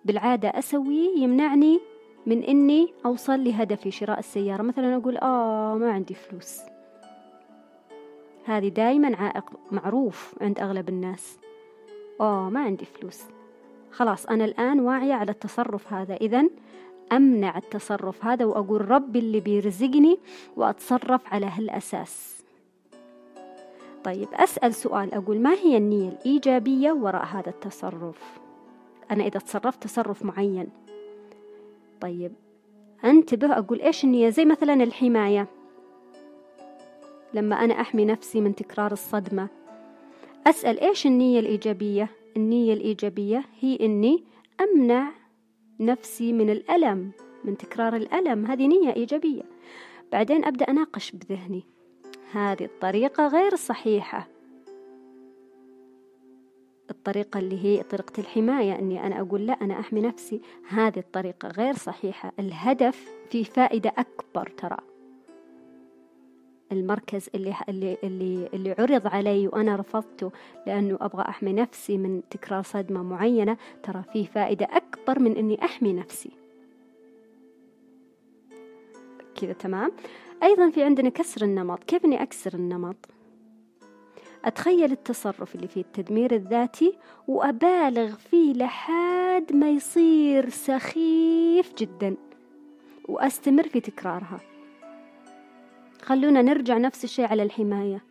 بالعادة 0.05 0.49
أسويه 0.49 1.17
يمنعني 1.17 1.79
من 2.25 2.43
إني 2.43 2.93
أوصل 3.05 3.43
لهدفي 3.43 3.91
شراء 3.91 4.19
السيارة. 4.19 4.61
مثلا 4.61 4.95
أقول 4.95 5.17
آه 5.17 5.75
ما 5.75 5.91
عندي 5.91 6.13
فلوس. 6.13 6.59
هذه 8.45 8.67
دايما 8.67 9.15
عائق 9.15 9.51
معروف 9.71 10.35
عند 10.41 10.59
أغلب 10.59 10.89
الناس. 10.89 11.37
آه 12.21 12.49
ما 12.49 12.59
عندي 12.59 12.85
فلوس. 12.85 13.23
خلاص 13.91 14.25
أنا 14.25 14.45
الآن 14.45 14.79
واعية 14.79 15.13
على 15.13 15.31
التصرف 15.31 15.93
هذا. 15.93 16.15
إذا 16.15 16.43
أمنع 17.11 17.57
التصرف 17.57 18.25
هذا 18.25 18.45
وأقول 18.45 18.91
ربي 18.91 19.19
اللي 19.19 19.39
بيرزقني 19.39 20.19
وأتصرف 20.55 21.33
على 21.33 21.45
هالأساس. 21.45 22.36
طيب 24.07 24.27
أسأل 24.33 24.73
سؤال 24.73 25.13
أقول 25.13 25.39
ما 25.39 25.53
هي 25.53 25.77
النية 25.77 26.09
الإيجابية 26.09 26.91
وراء 26.91 27.25
هذا 27.25 27.49
التصرف؟ 27.49 28.39
أنا 29.11 29.23
إذا 29.23 29.39
تصرفت 29.39 29.83
تصرف 29.83 30.25
معين. 30.25 30.69
طيب 32.01 32.31
أنتبه 33.05 33.57
أقول 33.57 33.81
إيش 33.81 34.03
النية؟ 34.03 34.29
زي 34.29 34.45
مثلا 34.45 34.73
الحماية. 34.73 35.47
لما 37.33 37.55
أنا 37.55 37.81
أحمي 37.81 38.05
نفسي 38.05 38.41
من 38.41 38.55
تكرار 38.55 38.91
الصدمة. 38.91 39.47
أسأل 40.47 40.79
إيش 40.79 41.05
النية 41.05 41.39
الإيجابية؟ 41.39 42.09
النية 42.37 42.73
الإيجابية 42.73 43.43
هي 43.59 43.77
إني 43.81 44.23
أمنع 44.61 45.11
نفسي 45.79 46.33
من 46.33 46.49
الألم 46.49 47.11
من 47.43 47.57
تكرار 47.57 47.95
الألم. 47.95 48.45
هذه 48.45 48.67
نية 48.67 48.95
إيجابية. 48.95 49.43
بعدين 50.11 50.45
أبدأ 50.45 50.65
أناقش 50.65 51.11
بذهني. 51.11 51.76
هذه 52.31 52.65
الطريقة 52.65 53.27
غير 53.27 53.55
صحيحة. 53.55 54.27
الطريقة 56.89 57.39
اللي 57.39 57.63
هي 57.65 57.83
طريقة 57.83 58.19
الحماية 58.19 58.79
أني 58.79 59.07
أنا 59.07 59.21
أقول 59.21 59.47
لا 59.47 59.53
أنا 59.53 59.79
أحمي 59.79 60.01
نفسي. 60.01 60.41
هذه 60.69 60.99
الطريقة 60.99 61.47
غير 61.47 61.73
صحيحة. 61.73 62.31
الهدف 62.39 63.09
في 63.29 63.43
فائدة 63.43 63.93
أكبر 63.97 64.49
ترى. 64.57 64.77
المركز 66.71 67.29
اللي 67.35 67.55
اللي 67.69 67.97
اللي 68.03 68.49
اللي 68.53 68.75
عرض 68.79 69.07
علي 69.07 69.47
وأنا 69.47 69.75
رفضته 69.75 70.31
لأنه 70.67 70.97
أبغى 71.01 71.21
أحمي 71.21 71.53
نفسي 71.53 71.97
من 71.97 72.21
تكرار 72.29 72.63
صدمة 72.63 73.03
معينة 73.03 73.57
ترى 73.83 74.03
فيه 74.13 74.25
فائدة 74.25 74.67
أكبر 74.71 75.19
من 75.19 75.37
إني 75.37 75.65
أحمي 75.65 75.93
نفسي. 75.93 76.31
كذا 79.41 79.53
تمام. 79.53 79.91
أيضا 80.43 80.69
في 80.69 80.83
عندنا 80.83 81.09
كسر 81.09 81.45
النمط. 81.45 81.83
كيف 81.83 82.05
أني 82.05 82.23
أكسر 82.23 82.53
النمط؟ 82.53 82.95
أتخيل 84.45 84.91
التصرف 84.91 85.55
اللي 85.55 85.67
فيه 85.67 85.81
التدمير 85.81 86.35
الذاتي 86.35 86.97
وأبالغ 87.27 88.15
فيه 88.15 88.53
لحد 88.53 89.53
ما 89.53 89.69
يصير 89.69 90.49
سخيف 90.49 91.73
جدا 91.77 92.15
وأستمر 93.07 93.67
في 93.67 93.79
تكرارها. 93.79 94.39
خلونا 96.01 96.41
نرجع 96.41 96.77
نفس 96.77 97.03
الشيء 97.03 97.25
على 97.25 97.43
الحماية. 97.43 98.06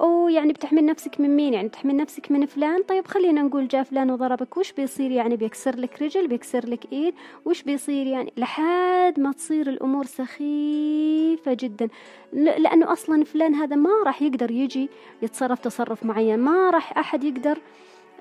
أو 0.00 0.28
يعني 0.28 0.52
بتحمل 0.52 0.86
نفسك 0.86 1.20
من 1.20 1.36
مين؟ 1.36 1.54
يعني 1.54 1.68
تحمل 1.68 1.96
نفسك 1.96 2.30
من 2.30 2.46
فلان؟ 2.46 2.82
طيب 2.82 3.06
خلينا 3.06 3.42
نقول 3.42 3.68
جاء 3.68 3.82
فلان 3.82 4.10
وضربك 4.10 4.56
وش 4.56 4.72
بيصير؟ 4.72 5.10
يعني 5.10 5.36
بيكسر 5.36 5.76
لك 5.76 6.02
رجل 6.02 6.28
بيكسر 6.28 6.66
لك 6.68 6.92
إيد 6.92 7.14
وش 7.44 7.62
بيصير؟ 7.62 8.06
يعني 8.06 8.32
لحد 8.36 9.14
ما 9.20 9.32
تصير 9.32 9.68
الأمور 9.68 10.04
سخيفة 10.04 11.56
جدا. 11.60 11.88
لأنه 12.32 12.92
أصلا 12.92 13.24
فلان 13.24 13.54
هذا 13.54 13.76
ما 13.76 13.90
راح 14.06 14.22
يقدر 14.22 14.50
يجي 14.50 14.88
يتصرف 15.22 15.58
تصرف 15.58 16.04
معين 16.04 16.38
ما 16.38 16.70
راح 16.70 16.98
أحد 16.98 17.24
يقدر. 17.24 17.58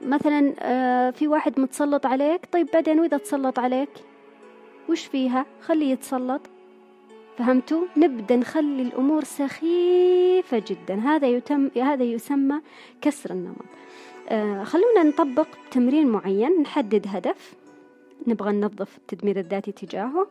مثلا 0.02 0.54
آه، 0.60 1.10
في 1.10 1.28
واحد 1.28 1.60
متسلط 1.60 2.06
عليك 2.06 2.42
طيب 2.52 2.68
بعدين 2.74 3.00
وإذا 3.00 3.18
تسلط 3.18 3.60
عليك؟ 3.60 3.90
وش 4.90 5.06
فيها؟ 5.06 5.46
خليه 5.62 5.92
يتسلط. 5.92 6.42
فهمتوا؟ 7.38 7.86
نبدأ 7.98 8.36
نخلي 8.36 8.82
الأمور 8.82 9.24
سخيفة 9.24 10.64
جدا. 10.68 10.96
هذا 10.96 11.28
يتم 11.28 11.70
هذا 11.82 12.04
يسمى 12.04 12.62
كسر 13.02 13.32
النمط. 13.32 13.66
آه 14.30 14.64
خلونا 14.64 15.04
نطبق 15.04 15.48
تمرين 15.72 16.08
معين 16.08 16.62
نحدد 16.62 17.06
هدف. 17.08 17.54
نبغى 18.28 18.52
ننظف 18.52 18.98
التدمير 18.98 19.40
الذاتي 19.40 19.72
تجاهه. 19.72 20.28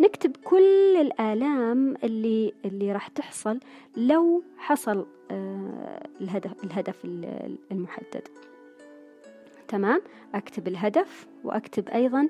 نكتب 0.00 0.36
كل 0.44 0.96
الآلام 1.00 1.94
اللي 2.04 2.52
اللي 2.64 2.92
راح 2.92 3.08
تحصل 3.08 3.60
لو 3.96 4.42
حصل 4.58 5.06
آه 5.30 6.06
الهدف 6.20 6.64
الهدف 6.64 7.04
المحدد. 7.70 8.28
تمام؟ 9.68 10.00
أكتب 10.34 10.68
الهدف 10.68 11.26
وأكتب 11.44 11.88
أيضا 11.88 12.20
آه 12.20 12.28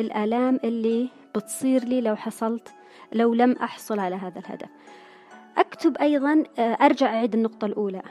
الآلام 0.00 0.60
اللي 0.64 1.08
بتصير 1.36 1.84
لي 1.84 2.00
لو 2.00 2.16
حصلت 2.16 2.74
لو 3.12 3.34
لم 3.34 3.52
أحصل 3.52 3.98
على 3.98 4.16
هذا 4.16 4.38
الهدف 4.38 4.68
أكتب 5.58 5.96
أيضا 5.96 6.44
آه، 6.58 6.72
أرجع 6.72 7.06
أعيد 7.06 7.34
النقطة 7.34 7.64
الأولى 7.64 8.02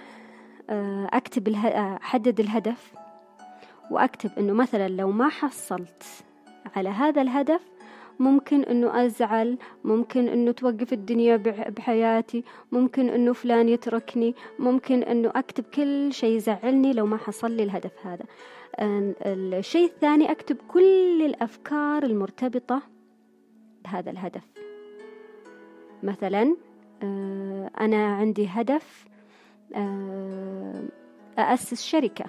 آه، 0.70 1.10
أكتب. 1.14 1.48
آه، 1.48 2.00
أحدد 2.04 2.40
الهدف 2.40 2.94
وأكتب 3.92 4.32
أنه 4.38 4.54
مثلا 4.54 4.88
لو 4.88 5.12
ما 5.12 5.30
حصلت 5.30 6.04
على 6.76 6.90
هذا 6.90 7.22
الهدف 7.22 7.62
ممكن 8.20 8.64
أنه 8.64 9.06
أزعل 9.06 9.58
ممكن 9.84 10.28
أنه 10.28 10.52
توقف 10.52 10.94
الدنيا 10.94 11.38
بحياتي 11.68 12.44
ممكن 12.72 13.10
أنه 13.10 13.34
فلان 13.34 13.70
يتركني 13.70 14.36
ممكن 14.60 15.04
أنه 15.04 15.32
أكتب 15.36 15.64
كل 15.64 16.14
شيء 16.14 16.36
يزعلني 16.36 16.94
لو 16.94 17.06
ما 17.06 17.18
حصل 17.18 17.52
لي 17.52 17.64
الهدف 17.64 17.92
هذا 18.08 18.26
الشيء 18.80 19.86
الثاني 19.86 20.32
أكتب 20.32 20.58
كل 20.68 21.22
الأفكار 21.26 22.04
المرتبطة 22.04 22.82
بهذا 23.84 24.12
الهدف. 24.12 24.44
مثلا 26.04 26.56
آه، 27.04 27.72
أنا 27.80 28.16
عندي 28.16 28.48
هدف 28.48 29.06
آه، 29.76 30.84
أأسس 31.40 31.84
شركة 31.84 32.26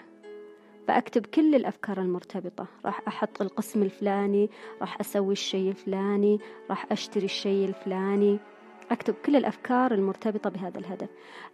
فأكتب 0.89 1.27
كل 1.27 1.55
الأفكار 1.55 2.01
المرتبطة. 2.01 2.67
راح 2.85 3.03
أحط 3.09 3.43
القسم 3.43 3.83
الفلاني 3.83 4.51
راح 4.81 5.01
أسوي 5.01 5.33
الشيء 5.33 5.69
الفلاني 5.69 6.39
راح 6.71 6.93
أشتري 6.93 7.25
الشيء 7.25 7.69
الفلاني. 7.69 8.39
أكتب 8.91 9.15
كل 9.15 9.37
الأفكار 9.37 9.95
المرتبطة 9.95 10.51
بهذا 10.51 10.79
الهدف. 10.79 11.09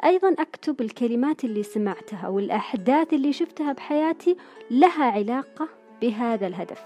أيضا 0.05 0.33
أكتب 0.38 0.81
الكلمات 0.81 1.45
اللي 1.45 1.62
سمعتها 1.62 2.29
والأحداث 2.29 3.12
اللي 3.12 3.33
شفتها 3.33 3.73
بحياتي 3.73 4.37
لها 4.71 5.05
علاقة 5.05 5.68
بهذا 6.01 6.47
الهدف. 6.47 6.83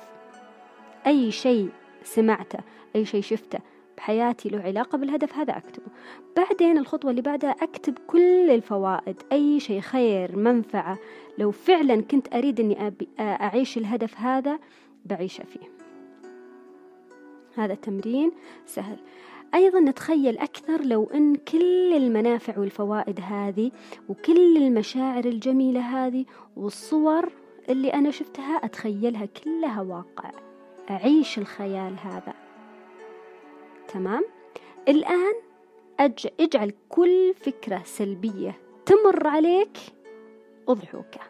أي 1.06 1.30
شيء 1.32 1.68
سمعته 2.04 2.58
أي 2.96 3.04
شيء 3.04 3.22
شفته 3.22 3.58
بحياتي 3.96 4.48
له 4.48 4.60
علاقة 4.60 4.98
بالهدف 4.98 5.34
هذا 5.34 5.56
أكتبه. 5.56 5.86
بعدين 6.36 6.78
الخطوة 6.78 7.10
اللي 7.10 7.22
بعدها 7.22 7.50
أكتب 7.50 7.98
كل 8.06 8.50
الفوائد 8.50 9.22
أي 9.32 9.60
شيء 9.60 9.80
خير 9.80 10.36
منفعة. 10.36 10.98
لو 11.38 11.50
فعلا 11.50 12.02
كنت 12.02 12.34
أريد 12.34 12.60
أني 12.60 12.94
أعيش 13.20 13.78
الهدف 13.78 14.20
هذا 14.20 14.58
بعيشه 15.04 15.44
فيه. 15.44 15.76
هذا 17.56 17.74
تمرين 17.74 18.32
سهل. 18.66 18.96
أيضا 19.54 19.80
نتخيل 19.80 20.38
أكثر 20.38 20.84
لو 20.84 21.10
أن 21.14 21.36
كل 21.36 21.94
المنافع 21.94 22.58
والفوائد 22.58 23.20
هذه 23.20 23.70
وكل 24.08 24.56
المشاعر 24.56 25.24
الجميلة 25.24 25.80
هذه 25.80 26.24
والصور 26.56 27.32
اللي 27.68 27.94
أنا 27.94 28.10
شفتها 28.10 28.56
أتخيلها 28.56 29.26
كلها 29.26 29.80
واقع. 29.80 30.30
أعيش 30.90 31.38
الخيال 31.38 31.96
هذا. 32.04 32.34
تمام؟ 33.88 34.24
الآن 34.88 35.34
اجعل 36.40 36.72
كل 36.88 37.34
فكرة 37.34 37.82
سلبية 37.84 38.54
تمر 38.86 39.26
عليك 39.26 39.78
أضحوكة 40.68 41.20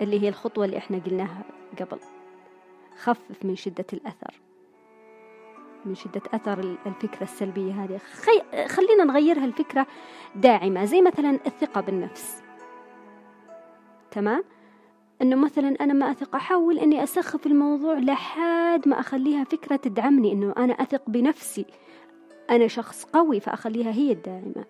اللي 0.00 0.20
هي 0.22 0.28
الخطوة 0.28 0.64
اللي 0.64 0.78
إحنا 0.78 0.98
قلناها 0.98 1.44
قبل. 1.80 1.98
خفف 2.96 3.44
من 3.44 3.56
شدة 3.56 3.86
الأثر. 3.92 4.41
من 5.84 5.94
شدة 5.94 6.22
أثر 6.34 6.76
الفكرة 6.86 7.22
السلبية 7.22 7.84
هذه. 7.84 7.98
خي... 7.98 8.66
خلينا 8.68 9.04
نغيرها 9.04 9.44
الفكرة 9.44 9.86
داعمة 10.34 10.84
زي 10.84 11.02
مثلا 11.02 11.38
الثقة 11.46 11.80
بالنفس. 11.80 12.42
تمام؟ 14.10 14.44
إنه 15.22 15.36
مثلا 15.36 15.76
أنا 15.80 15.92
ما 15.92 16.10
أثق 16.10 16.34
أحاول 16.34 16.78
إني 16.78 17.02
أسخف 17.02 17.46
الموضوع 17.46 17.98
لحد 17.98 18.88
ما 18.88 19.00
أخليها 19.00 19.44
فكرة 19.44 19.76
تدعمني 19.76 20.32
إنه 20.32 20.54
أنا 20.56 20.72
أثق 20.72 21.02
بنفسي. 21.06 21.66
أنا 22.50 22.66
شخص 22.66 23.04
قوي 23.04 23.40
فأخليها 23.40 23.92
هي 23.92 24.12
الداعمة. 24.12 24.64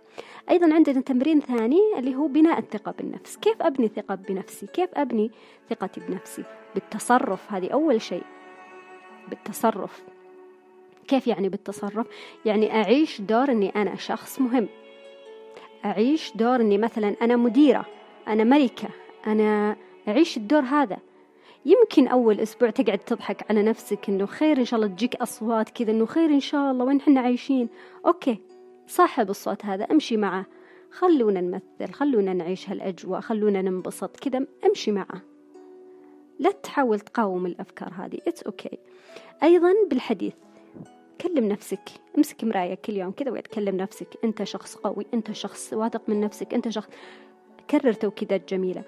أيضا 0.51 0.75
عندنا 0.75 1.01
تمرين 1.01 1.41
ثاني 1.41 1.81
اللي 1.99 2.15
هو 2.15 2.27
بناء 2.27 2.59
الثقة 2.59 2.93
بالنفس. 2.99 3.37
كيف 3.37 3.63
أبني 3.63 3.89
ثقة 3.89 4.15
بنفسي؟ 4.15 4.67
كيف 4.67 4.91
أبني 4.95 5.31
ثقتي 5.71 6.01
بنفسي؟ 6.01 6.45
بالتصرف 6.75 7.53
هذه 7.53 7.71
أول 7.71 8.03
شيء. 8.03 8.25
بالتصرف. 9.29 10.03
كيف 11.09 11.27
يعني 11.27 11.49
بالتصرف؟ 11.49 12.07
يعني 12.45 12.75
أعيش 12.75 13.21
دور 13.21 13.51
إني 13.51 13.69
أنا 13.69 13.97
شخص 13.97 14.41
مهم. 14.41 14.69
أعيش 15.85 16.33
دور 16.35 16.57
إني 16.57 16.79
مثلا 16.79 17.17
أنا 17.23 17.37
مديرة 17.37 17.87
أنا 18.29 18.45
ملكة 18.45 18.89
أنا 19.27 19.77
عيش 20.07 20.37
الدور 20.37 20.61
هذا. 20.61 20.99
يمكن 21.67 22.09
أول 22.09 22.41
أسبوع 22.41 22.71
تقعد 22.71 22.99
تضحك 22.99 23.51
على 23.51 23.63
نفسك 23.63 24.09
إنه 24.09 24.27
خير 24.27 24.59
إن 24.59 24.65
شاء 24.65 24.81
الله 24.81 24.95
تجيك 24.95 25.17
أصوات 25.17 25.71
كذا 25.71 25.91
إنه 25.91 26.07
خير 26.07 26.31
إن 26.31 26.41
شاء 26.41 26.71
الله 26.71 26.85
وين 26.85 27.01
حنا 27.01 27.21
عايشين؟ 27.21 27.69
أوكي 28.07 28.39
صاحب 28.87 29.31
الصوت 29.31 29.65
هذا 29.65 29.85
أمشي 29.85 30.17
معه. 30.17 30.47
خلونا 30.91 31.41
نمثل 31.41 31.93
خلونا 31.93 32.35
نعيش 32.35 32.71
هالأجواء 32.71 33.21
خلونا 33.21 33.63
ننبسط 33.63 34.17
كذا 34.17 34.47
أمشي 34.67 34.93
معه. 34.93 35.23
لا 36.39 36.51
تحاول 36.51 37.01
تقاوم 37.01 37.47
الأفكار 37.47 37.93
هذه 37.97 38.19
it's 38.27 38.43
okay 38.43 38.69
okay. 38.69 38.79
أيضا 39.43 39.73
بالحديث. 39.91 40.35
كلم 41.21 41.49
نفسك 41.49 41.89
امسك 42.19 42.45
مراية 42.45 42.75
كل 42.75 42.97
يوم 42.97 43.11
كذا 43.11 43.31
وتكلم 43.31 43.77
نفسك. 43.77 44.09
أنت 44.25 44.43
شخص 44.43 44.77
قوي 44.77 45.07
أنت 45.15 45.33
شخص 45.33 45.73
واثق 45.73 46.03
من 46.09 46.21
نفسك 46.21 46.55
أنت 46.55 46.69
شخص 46.69 46.89
كرر 47.71 47.93
توكيدات 47.93 48.49
جميلة. 48.49 48.83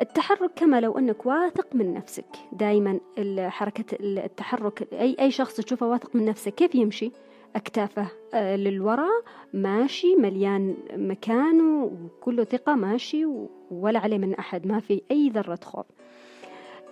التحرك 0.00 0.50
كما 0.56 0.80
لو 0.80 0.98
أنك 0.98 1.26
واثق 1.26 1.66
من 1.74 1.94
نفسك. 1.94 2.26
دائما 2.52 3.00
حركة 3.38 3.96
التحرك 4.00 4.88
أي 4.92 5.16
أي 5.20 5.30
شخص 5.30 5.56
تشوفه 5.56 5.86
واثق 5.86 6.16
من 6.16 6.24
نفسه 6.24 6.50
كيف 6.50 6.74
يمشي؟ 6.74 7.12
أكتافه 7.56 8.06
آه، 8.34 8.56
للوراء 8.56 9.22
ماشي 9.52 10.16
مليان 10.16 10.74
مكانه 10.96 11.84
وكله 11.84 12.44
ثقة 12.44 12.74
ماشي 12.74 13.26
ولا 13.70 13.98
عليه 13.98 14.18
من 14.18 14.34
أحد 14.34 14.66
ما 14.66 14.80
في 14.80 15.02
أي 15.10 15.28
ذرة 15.28 15.58
خوف. 15.64 15.86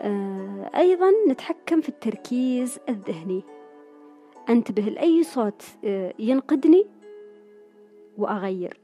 آه، 0.01 0.71
أيضا 0.77 1.11
نتحكم 1.29 1.81
في 1.81 1.89
التركيز 1.89 2.79
الذهني. 2.89 3.43
أنتبه 4.49 4.83
لأي 4.83 5.23
صوت 5.23 5.63
آه، 5.85 6.15
ينقدني 6.19 6.87
وأغير. 8.19 8.81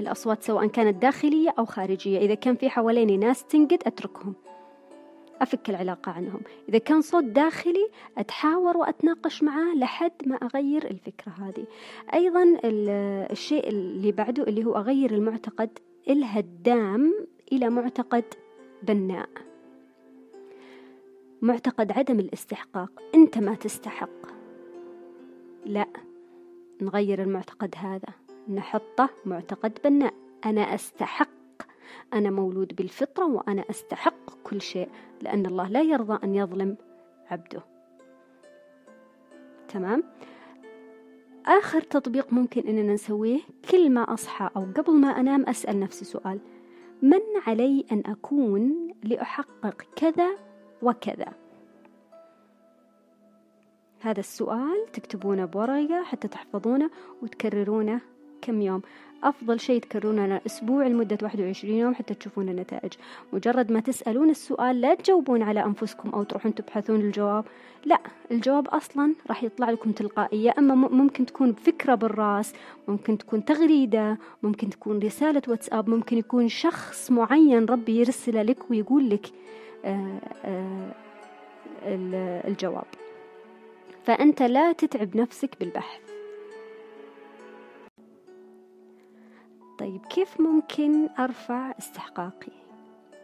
الأصوات 0.00 0.42
سواء 0.42 0.66
كانت 0.66 1.02
داخلية 1.02 1.54
أو 1.58 1.64
خارجية 1.64 2.18
إذا 2.18 2.34
كان 2.34 2.56
في 2.56 2.68
حواليني 2.70 3.16
ناس 3.16 3.44
تنقد 3.44 3.82
أتركهم 3.86 4.34
أفك 5.42 5.70
العلاقة 5.70 6.12
عنهم. 6.12 6.40
إذا 6.68 6.78
كان 6.78 7.00
صوت 7.00 7.24
داخلي 7.24 7.88
أتحاور 8.18 8.76
وأتناقش 8.76 9.42
معاه 9.42 9.74
لحد 9.74 10.12
ما 10.26 10.36
أغير 10.36 10.90
الفكرة 10.90 11.32
هذه. 11.32 11.66
أيضا 12.14 12.60
الشيء 12.64 13.68
اللي 13.68 14.12
بعده 14.12 14.42
اللي 14.42 14.64
هو 14.64 14.76
أغير 14.76 15.10
المعتقد 15.10 15.78
الهدام 16.08 17.26
إلى 17.52 17.70
معتقد 17.70 18.24
بناء. 18.82 19.28
معتقد 21.44 21.92
عدم 21.92 22.20
الاستحقاق. 22.20 23.02
أنت 23.14 23.38
ما 23.38 23.54
تستحق. 23.54 24.26
لا 25.66 25.86
نغير 26.82 27.22
المعتقد 27.22 27.74
هذا. 27.78 28.08
نحطه 28.48 29.08
معتقد 29.24 29.78
بناء 29.84 30.14
أنا 30.46 30.74
أستحق. 30.74 31.28
أنا 32.12 32.30
مولود 32.30 32.76
بالفطرة 32.76 33.26
وأنا 33.26 33.64
أستحق 33.70 34.42
كل 34.44 34.60
شيء 34.60 34.88
لأن 35.22 35.46
الله 35.46 35.68
لا 35.68 35.82
يرضى 35.82 36.18
أن 36.24 36.34
يظلم 36.34 36.76
عبده. 37.30 37.62
تمام؟ 39.68 40.02
آخر 41.46 41.80
تطبيق 41.80 42.32
ممكن 42.32 42.68
إننا 42.68 42.94
نسويه 42.94 43.40
كل 43.70 43.90
ما 43.90 44.14
أصحى 44.14 44.50
أو 44.56 44.62
قبل 44.76 44.92
ما 44.92 45.08
أنام 45.08 45.46
أسأل 45.48 45.80
نفسي 45.80 46.04
سؤال. 46.04 46.40
من 47.02 47.20
علي 47.46 47.84
أن 47.92 48.02
أكون 48.06 48.88
لأحقق 49.02 49.82
كذا 49.96 50.43
وكذا. 50.84 51.32
هذا 54.00 54.20
السؤال 54.20 54.92
تكتبونه 54.92 55.44
بورقة 55.44 56.02
حتى 56.04 56.28
تحفظونه 56.28 56.90
وتكررونه 57.22 58.00
كم 58.42 58.60
يوم. 58.62 58.82
أفضل 59.22 59.60
شيء 59.60 59.80
تكررونه 59.80 60.40
أسبوع 60.46 60.86
لمدة 60.86 61.18
21 61.22 61.74
يوم 61.74 61.94
حتى 61.94 62.14
تشوفون 62.14 62.48
النتائج. 62.48 62.92
مجرد 63.32 63.72
ما 63.72 63.80
تسألون 63.80 64.30
السؤال 64.30 64.80
لا 64.80 64.94
تجاوبون 64.94 65.42
على 65.42 65.64
أنفسكم 65.64 66.08
أو 66.08 66.22
تروحون 66.22 66.54
تبحثون 66.54 67.00
الجواب. 67.00 67.44
لا 67.84 68.00
الجواب 68.30 68.68
أصلا 68.68 69.14
راح 69.28 69.44
يطلع 69.44 69.70
لكم 69.70 69.92
تلقائية 69.92 70.54
أما 70.58 70.74
ممكن 70.74 71.26
تكون 71.26 71.52
فكرة 71.52 71.94
بالرأس 71.94 72.52
ممكن 72.88 73.18
تكون 73.18 73.44
تغريدة 73.44 74.18
ممكن 74.42 74.70
تكون 74.70 74.98
رسالة 74.98 75.42
واتساب 75.48 75.88
ممكن 75.88 76.18
يكون 76.18 76.48
شخص 76.48 77.10
معين 77.10 77.64
ربي 77.64 78.00
يرسله 78.00 78.42
لك 78.42 78.70
ويقول 78.70 79.10
لك 79.10 79.26
الجواب. 82.44 82.86
فأنت 84.04 84.42
لا 84.42 84.72
تتعب 84.72 85.16
نفسك 85.16 85.58
بالبحث. 85.60 86.00
طيب 89.78 90.06
كيف 90.06 90.40
ممكن 90.40 91.08
أرفع 91.18 91.74
استحقاقي؟ 91.78 92.52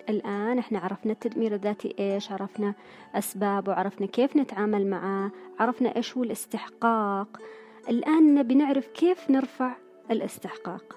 الآن 0.09 0.59
إحنا 0.59 0.79
عرفنا 0.79 1.13
التدمير 1.13 1.55
الذاتي 1.55 1.95
إيش 1.99 2.33
عرفنا 2.33 2.75
أسبابه 3.15 3.75
عرفنا 3.75 4.07
كيف 4.07 4.37
نتعامل 4.37 4.91
معاه 4.91 5.31
عرفنا 5.61 5.97
إيش 5.97 6.17
هو 6.17 6.23
الاستحقاق. 6.23 7.41
الآن 7.89 8.35
نبي 8.35 8.55
نعرف 8.55 8.87
كيف 8.89 9.31
نرفع 9.31 9.73
الاستحقاق. 10.11 10.97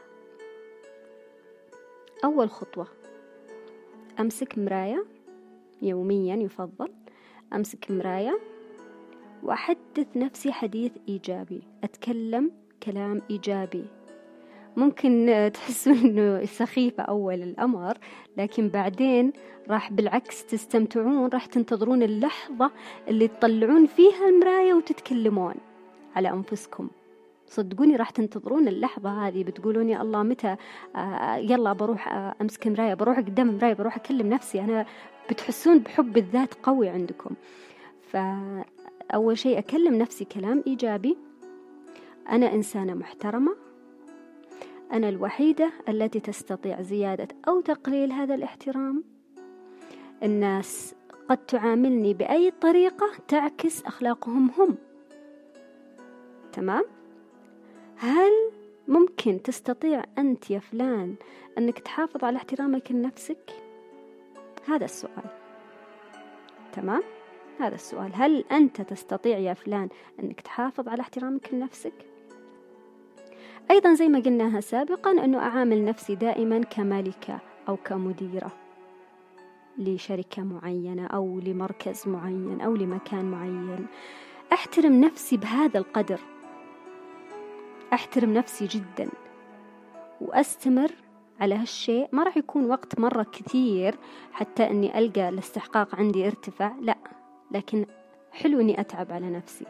أول 2.24 2.50
خطوة 2.50 2.88
أمسك 4.20 4.58
مراية. 4.58 5.06
يوميا 5.84 6.36
يفضل 6.36 6.90
أمسك 7.54 7.92
مراية 7.92 8.40
وأحدث 9.44 10.08
نفسي 10.16 10.52
حديث 10.52 10.92
إيجابي 11.10 11.62
أتكلم 11.84 12.52
كلام 12.84 13.22
إيجابي. 13.30 13.86
ممكن 14.78 15.52
تحسون 15.54 15.98
إنه 16.06 16.46
سخيفة 16.46 17.04
أول 17.04 17.42
الأمر 17.44 17.98
لكن 18.38 18.70
بعدين 18.70 19.34
راح 19.70 19.92
بالعكس 19.92 20.46
تستمتعون 20.46 21.30
راح 21.30 21.46
تنتظرون 21.46 22.04
اللحظة 22.04 22.72
اللي 23.08 23.28
تطلعون 23.28 23.86
فيها 23.86 24.30
المراية 24.30 24.74
وتتكلمون 24.74 25.56
على 26.16 26.30
أنفسكم. 26.30 26.90
صدقوني 27.48 27.96
راح 27.96 28.10
تنتظرون 28.10 28.68
اللحظة 28.68 29.28
هذه 29.28 29.44
بتقولون 29.44 29.90
يا 29.90 30.02
الله 30.02 30.24
متى؟ 30.24 30.56
آه 30.96 31.36
يلا 31.36 31.74
بروح 31.74 32.14
آه 32.14 32.36
أمسك 32.42 32.68
مراية 32.68 32.94
بروح 32.94 33.18
قدام 33.18 33.56
مراية 33.58 33.74
بروح 33.74 33.96
أكلم 33.96 34.28
نفسي. 34.30 34.62
أنا 34.62 34.86
بتحسون 35.30 35.80
بحب 35.80 36.18
الذات 36.18 36.54
قوي 36.54 36.90
عندكم. 36.90 37.36
فأول 38.02 39.38
شيء 39.38 39.60
أكلم 39.60 39.96
نفسي 39.96 40.26
كلام 40.26 40.64
إيجابي. 40.68 41.18
أنا 42.30 42.54
إنسانة 42.54 42.94
محترمة. 42.94 43.56
أنا 44.92 45.10
الوحيدة 45.10 45.72
التي 45.90 46.20
تستطيع 46.20 46.82
زيادة 46.82 47.28
أو 47.48 47.62
تقليل 47.62 48.12
هذا 48.12 48.36
الاحترام. 48.36 49.04
الناس 50.24 50.96
قد 51.30 51.38
تعاملني 51.38 52.14
بأي 52.14 52.52
طريقة 52.52 53.12
تعكس 53.28 53.84
أخلاقهم 53.84 54.52
هم. 54.58 54.76
تمام؟ 56.54 56.84
هل 57.96 58.32
ممكن 58.88 59.42
تستطيع 59.44 60.04
أنت 60.18 60.52
يا 60.52 60.60
فلان 60.60 61.16
أنك 61.58 61.80
تحافظ 61.80 62.24
على 62.24 62.38
احترامك 62.38 62.92
لنفسك؟ 62.92 63.50
هذا 64.68 64.86
السؤال. 64.86 65.30
تمام؟ 66.74 67.04
هذا 67.60 67.76
السؤال. 67.76 68.12
هل 68.16 68.44
أنت 68.52 68.82
تستطيع 68.82 69.38
يا 69.38 69.54
فلان 69.54 69.90
أنك 70.20 70.42
تحافظ 70.42 70.88
على 70.88 71.02
احترامك 71.02 71.54
لنفسك؟ 71.54 71.94
أيضا 73.72 73.94
زي 73.94 74.08
ما 74.08 74.20
قلناها 74.20 74.62
سابقا 74.62 75.12
أنه 75.12 75.40
أعامل 75.40 75.86
نفسي 75.86 76.16
دائما 76.16 76.64
كمالكة 76.64 77.40
أو 77.70 77.78
كمديرة 77.78 78.52
لشركة 79.78 80.44
معينة 80.44 81.08
أو 81.08 81.40
لمركز 81.40 82.08
معين 82.08 82.62
أو 82.62 82.76
لمكان 82.76 83.32
معين. 83.32 83.86
أحترم 84.54 85.02
نفسي 85.02 85.38
بهذا 85.38 85.78
القدر. 85.78 86.20
أحترم 87.94 88.34
نفسي 88.34 88.66
جدا. 88.66 89.10
وأستمر 90.22 90.92
على 91.40 91.56
هالشيء 91.56 92.08
ما 92.12 92.24
راح 92.24 92.38
يكون 92.38 92.66
وقت 92.66 93.00
مرة 93.00 93.24
كثير 93.24 93.96
حتى 94.32 94.64
أني 94.70 95.00
ألقى 95.00 95.30
الاستحقاق 95.30 95.96
عندي 95.96 96.28
ارتفع 96.28 96.72
لا 96.82 96.98
لكن 97.52 97.86
حلو 98.32 98.62
أني 98.62 98.80
أتعب 98.80 99.12
على 99.12 99.30
نفسي. 99.30 99.66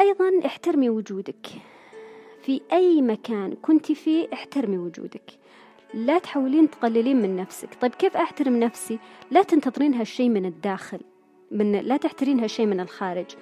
أيضا 0.00 0.46
احترمي 0.46 0.90
وجودك. 0.90 1.46
في 2.42 2.60
أي 2.72 3.02
مكان 3.02 3.54
كنت 3.62 3.92
فيه 3.92 4.28
احترمي 4.32 4.78
وجودك. 4.78 5.30
لا 5.94 6.18
تحاولين 6.18 6.70
تقللين 6.70 7.22
من 7.22 7.36
نفسك. 7.36 7.68
طيب 7.80 7.94
كيف 7.94 8.16
أحترم 8.16 8.56
نفسي؟ 8.56 8.98
لا 9.30 9.42
تنتظرين 9.42 9.94
هالشيء 9.94 10.28
من 10.28 10.46
الداخل 10.46 11.00
من 11.50 11.72
لا 11.72 11.96
تحترين 11.96 12.40
هالشيء 12.40 12.66
من 12.66 12.80
الخارج. 12.80 13.36